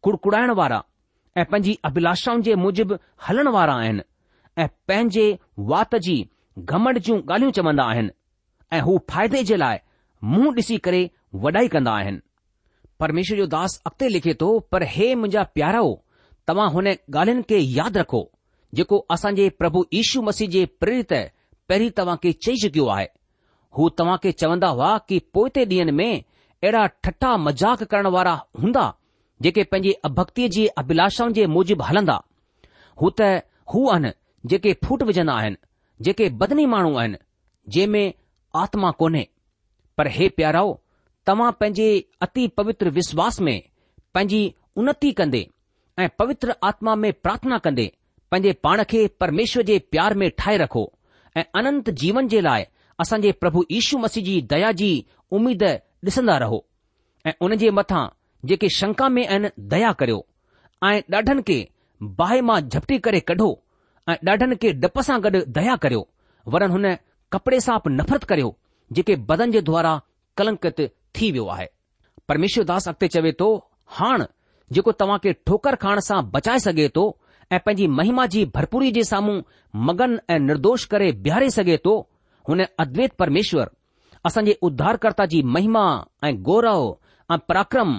कुड़कुड़ाइण 0.07 0.51
वारा 0.57 0.83
ऐं 1.37 1.43
पंहिंजी 1.45 1.77
अभिलाषाउनि 1.85 2.41
जे 2.43 2.53
मूजिबि 2.65 2.95
हलण 3.27 3.47
वारा 3.53 3.73
आहिनि 3.79 4.01
ऐं 4.63 4.67
पंहिंजे 4.87 5.23
वात 5.71 5.95
जी 6.05 6.15
घमंड 6.59 6.97
जूं 7.07 7.17
ॻाल्हियूं 7.21 7.51
चवंदा 7.57 7.83
आहिनि 7.93 8.09
ऐं 8.73 8.79
हू 8.85 8.97
फ़ाइदे 9.11 9.43
जे 9.49 9.55
लाइ 9.63 9.77
मुंहुं 10.23 10.53
ॾिसी 10.59 10.77
करे 10.87 11.01
वॾाई 11.45 11.67
कंदा 11.73 11.91
आहिनि 12.01 12.19
परमेश्वर 12.99 13.37
जो 13.37 13.47
दास 13.55 13.75
अॻिते 13.87 14.09
लिखे 14.09 14.33
थो 14.41 14.49
पर 14.71 14.83
हे 14.93 15.13
मुंहिंजा 15.23 15.43
प्यारा 15.57 15.79
हो 15.87 15.91
तव्हां 16.47 16.69
हुन 16.77 16.87
ॻाल्हियुनि 16.93 17.43
खे 17.49 17.57
यादि 17.79 17.99
रखो 17.99 18.21
जेको 18.79 18.97
असांजे 19.15 19.49
प्रभु 19.63 19.85
यीशू 19.93 20.21
मसीह 20.29 20.49
जे 20.55 20.65
प्रेरित 20.83 21.13
पहिरीं 21.69 21.89
तव्हां 21.97 22.15
खे 22.23 22.31
चई 22.47 22.55
चुकियो 22.63 22.85
आहे 22.95 23.07
हू 23.77 23.89
तव्हां 23.99 24.17
खे 24.23 24.31
चवंदा 24.45 24.67
हुआ 24.77 24.97
कि 25.09 25.19
पोए 25.33 25.65
ॾींहनि 25.65 25.91
में 26.01 26.11
अहिड़ा 26.13 26.85
ठटा 27.03 27.35
मज़ाक 27.47 27.83
करण 27.91 28.07
वारा 28.17 28.41
हूंदा 28.61 28.85
जेके 29.45 29.63
पंहिंजे 29.71 29.97
भक्तीअ 30.19 30.49
जी 30.55 30.65
अभिलाषाउनि 30.81 31.33
जे 31.39 31.45
मुजिबि 31.55 31.83
हलंदा 31.89 32.17
हू 33.01 33.09
त 33.19 33.21
हू 33.73 33.83
आहिनि 33.95 34.11
जेके 34.51 34.73
फूट 34.85 35.03
विझंदा 35.09 35.33
आहिनि 35.41 35.55
जेके 36.07 36.29
बदनी 36.43 36.65
माण्हू 36.73 36.95
आहिनि 37.01 37.17
जंहिं 37.75 37.87
में 37.95 38.13
आत्मा 38.63 38.91
कोन्हे 39.01 39.27
पर 39.97 40.07
हे 40.15 40.29
प्याराओ 40.39 40.73
तव्हां 41.29 41.51
पंहिंजे 41.59 41.87
अति 42.27 42.47
पवित्र 42.59 42.89
विश्वास 42.97 43.39
में 43.47 43.57
पंहिंजी 44.13 44.41
उन्नती 44.81 45.11
कन्दे 45.21 45.45
ऐं 45.99 46.07
पवित्र 46.19 46.55
आत्मा 46.69 46.95
में 47.03 47.11
प्रार्थना 47.25 47.57
कंदे 47.67 47.91
पंहिंजे 48.31 48.53
पाण 48.65 48.83
खे 48.91 49.05
परमेश्वर 49.23 49.63
जे 49.69 49.77
प्यार 49.91 50.13
में 50.21 50.29
ठाहे 50.37 50.57
रखो 50.63 50.91
ऐं 51.37 51.43
अनंत 51.61 51.89
जीवन 52.03 52.27
जे 52.33 52.41
लाइ 52.49 52.63
असां 53.03 53.19
प्रभु 53.41 53.63
ईशू 53.79 53.97
मसीह 54.03 54.23
जी 54.29 54.41
दया 54.53 54.71
जी 54.81 54.91
उमीद 55.39 55.63
ॾिसंदा 56.05 56.37
रहो 56.43 56.65
ऐं 57.27 57.33
उन 57.45 57.55
जे 57.63 57.69
जेके 58.47 58.67
शंका 58.79 59.07
में 59.13 59.25
आहिनि 59.27 59.49
दया 59.71 59.91
करियो 60.01 60.17
ऐं 60.89 61.01
ॾाढनि 61.15 61.41
खे 61.49 61.57
बाहि 62.19 62.41
मां 62.49 62.59
झपटी 62.61 62.97
करे 63.07 63.19
कढो 63.31 63.47
ऐं 64.09 64.15
ॾाढनि 64.29 64.55
खे 64.61 64.71
डप 64.83 64.99
सां 65.07 65.17
गॾु 65.25 65.41
दया 65.57 65.75
करियो 65.85 66.03
वरन 66.55 66.71
हुन 66.75 66.85
कपड़े 67.35 67.59
सां 67.67 67.77
बि 67.85 67.93
नफ़रत 67.95 68.23
करियो 68.31 68.49
जेके 68.99 69.15
बदन 69.31 69.51
जे 69.55 69.61
द्वारा 69.69 69.91
कलंकित 70.41 70.79
थी 71.19 71.31
वियो 71.37 71.45
आहे 71.57 72.63
दास 72.71 72.87
अॻिते 72.91 73.07
चवे 73.17 73.31
थो 73.41 73.49
हाणे 73.99 74.27
जेको 74.77 74.91
तव्हां 75.01 75.17
खे 75.25 75.33
ठोकर 75.49 75.75
खाइण 75.83 75.99
सां 76.09 76.21
बचाए 76.31 76.59
सघे 76.69 76.87
थो 76.97 77.05
ऐं 77.55 77.59
पंहिंजी 77.65 77.87
महिमा 77.99 78.25
जी 78.35 78.45
भरपूरी 78.55 78.91
जे 78.99 79.03
साम्हूं 79.13 79.35
मगन 79.89 80.19
ऐं 80.35 80.39
निर्दोष 80.47 80.85
करे 80.93 81.11
बीहारे 81.27 81.49
सघे 81.59 81.77
थो 81.85 81.93
हुन 82.49 82.63
अद्वैत 82.85 83.13
परमेश्वर 83.23 83.69
असांजे 84.29 84.57
उद्धारकर्ता 84.69 85.25
जी 85.33 85.41
महिमा 85.57 85.85
ऐं 86.29 86.33
गौरव 86.49 86.83
ऐं 87.33 87.37
पराक्रम 87.51 87.93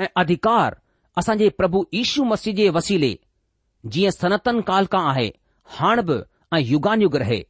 ऐं 0.00 0.06
अधिकार 0.16 0.74
असांजे 1.18 1.48
प्रभु 1.58 1.82
ईशू 1.92 2.24
मस्जिद 2.24 2.56
जे 2.56 2.68
वसीले 2.74 3.14
जीअं 3.92 4.10
सनतन 4.10 4.60
काल 4.68 4.84
खां 4.92 5.04
आहे 5.10 5.28
हाण 5.78 6.00
बि 6.08 6.16
ऐं 6.56 6.60
युगा 6.66 6.94
युग 7.00 7.16
रहे 7.16 7.40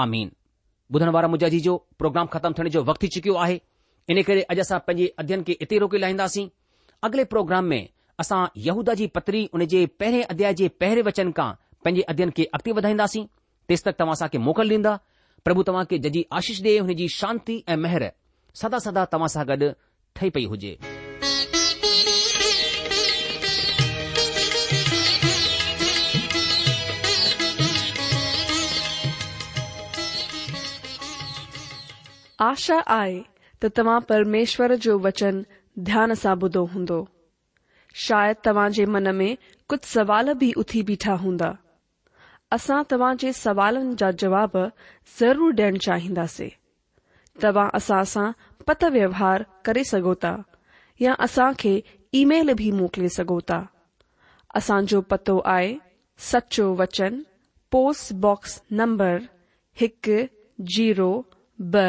आणण 0.00 1.08
वारा 1.14 1.46
जी 1.46 1.60
जो 1.60 1.76
प्रोग्राम 1.98 2.26
ख़तमु 2.32 2.52
थियण 2.58 2.68
जो 2.76 2.82
वक़्तु 2.84 3.06
थी 3.06 3.08
चुकियो 3.14 3.34
आहे 3.44 3.58
इन 4.12 4.20
करे 4.28 4.42
अॼु 4.50 4.60
असां 4.60 4.78
पंहिंजे 4.86 5.08
अध्यन 5.22 5.42
खे 5.46 5.52
एतिरी 5.62 5.78
रोके 5.78 6.00
लाहींदासीं 6.00 6.46
अॻिले 7.08 7.24
प्रोग्राम 7.32 7.64
में 7.72 7.86
असां 8.20 8.44
यहूदा 8.68 8.94
जी 9.00 9.06
पतरी 9.16 9.42
हुन 9.52 9.64
जे 9.74 9.84
पहिरें 10.00 10.22
अध्याय 10.30 10.54
जे 10.60 10.68
पहिरें 10.82 11.02
वचन 11.08 11.30
खां 11.36 11.50
पंहिंजे 11.84 12.02
अध्यन 12.12 12.30
खे 12.36 12.44
अॻिते 12.54 12.72
वधाईंदासीं 12.78 13.24
तेसि 13.68 13.82
तक 13.86 13.98
तव्हां 14.00 14.12
असांखे 14.12 14.38
मोकल 14.46 14.70
ॾींदा 14.70 14.96
प्रभु 15.44 15.62
तव्हां 15.68 15.84
खे 15.90 15.98
जजी 16.08 16.22
आशीष 16.40 16.62
डे 16.62 16.78
हुनजी 16.78 17.08
शांती 17.20 17.62
ऐं 17.68 17.76
मेहर 17.84 18.08
सदा 18.62 18.78
सदा 18.86 19.04
तव्हां 19.12 19.28
सां 19.36 19.44
गॾु 19.48 19.70
ठही 20.16 20.28
पई 20.34 20.44
हुजे 20.54 20.76
आशा 32.40 32.76
आहे 32.86 33.20
तो 33.62 33.68
तव्हां 33.78 33.98
परमेश्वर 34.08 34.74
जो 34.84 34.98
वचन 35.06 35.40
ध्यान 35.86 36.12
सां 36.20 36.34
ॿुधो 36.42 36.64
हूंदो 36.72 36.98
शायदि 38.06 38.40
तव्हां 38.46 38.70
मन 38.92 39.08
में 39.20 39.36
कुछ 39.68 39.84
सवाल 39.84 40.32
भी 40.42 40.52
उथी 40.62 40.82
बीठा 40.90 41.14
हूंदा 41.22 41.48
असां 42.56 42.82
तव्हां 42.90 43.30
सवालन 43.40 43.94
जा 44.02 44.10
जवाब 44.22 44.52
ज़रूर 45.20 45.52
डि॒यण 45.60 45.76
चाहिंदासीं 45.86 46.48
तव्हां 47.42 47.68
असां 47.80 48.02
सां 48.12 48.30
पत 48.66 48.84
व्यवहार 48.98 49.44
करे 49.64 49.84
सगोता 49.90 50.32
था 50.36 50.42
या 51.06 51.12
असां 51.28 51.50
खे 51.64 51.72
ईमेल 52.22 52.52
बि 52.62 52.70
मोकिले 52.80 53.08
सघो 53.18 53.40
था 53.50 53.60
असांजो 54.60 55.00
पतो 55.10 55.38
आहे 55.56 55.76
सचो 56.30 56.74
वचन 56.82 57.20
पोस्टबॉक्स 57.76 58.60
नंबर 58.82 59.18
हिकु 59.80 60.20
जीरो 60.76 61.10
ब॒ 61.74 61.88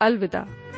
अलविदा 0.00 0.69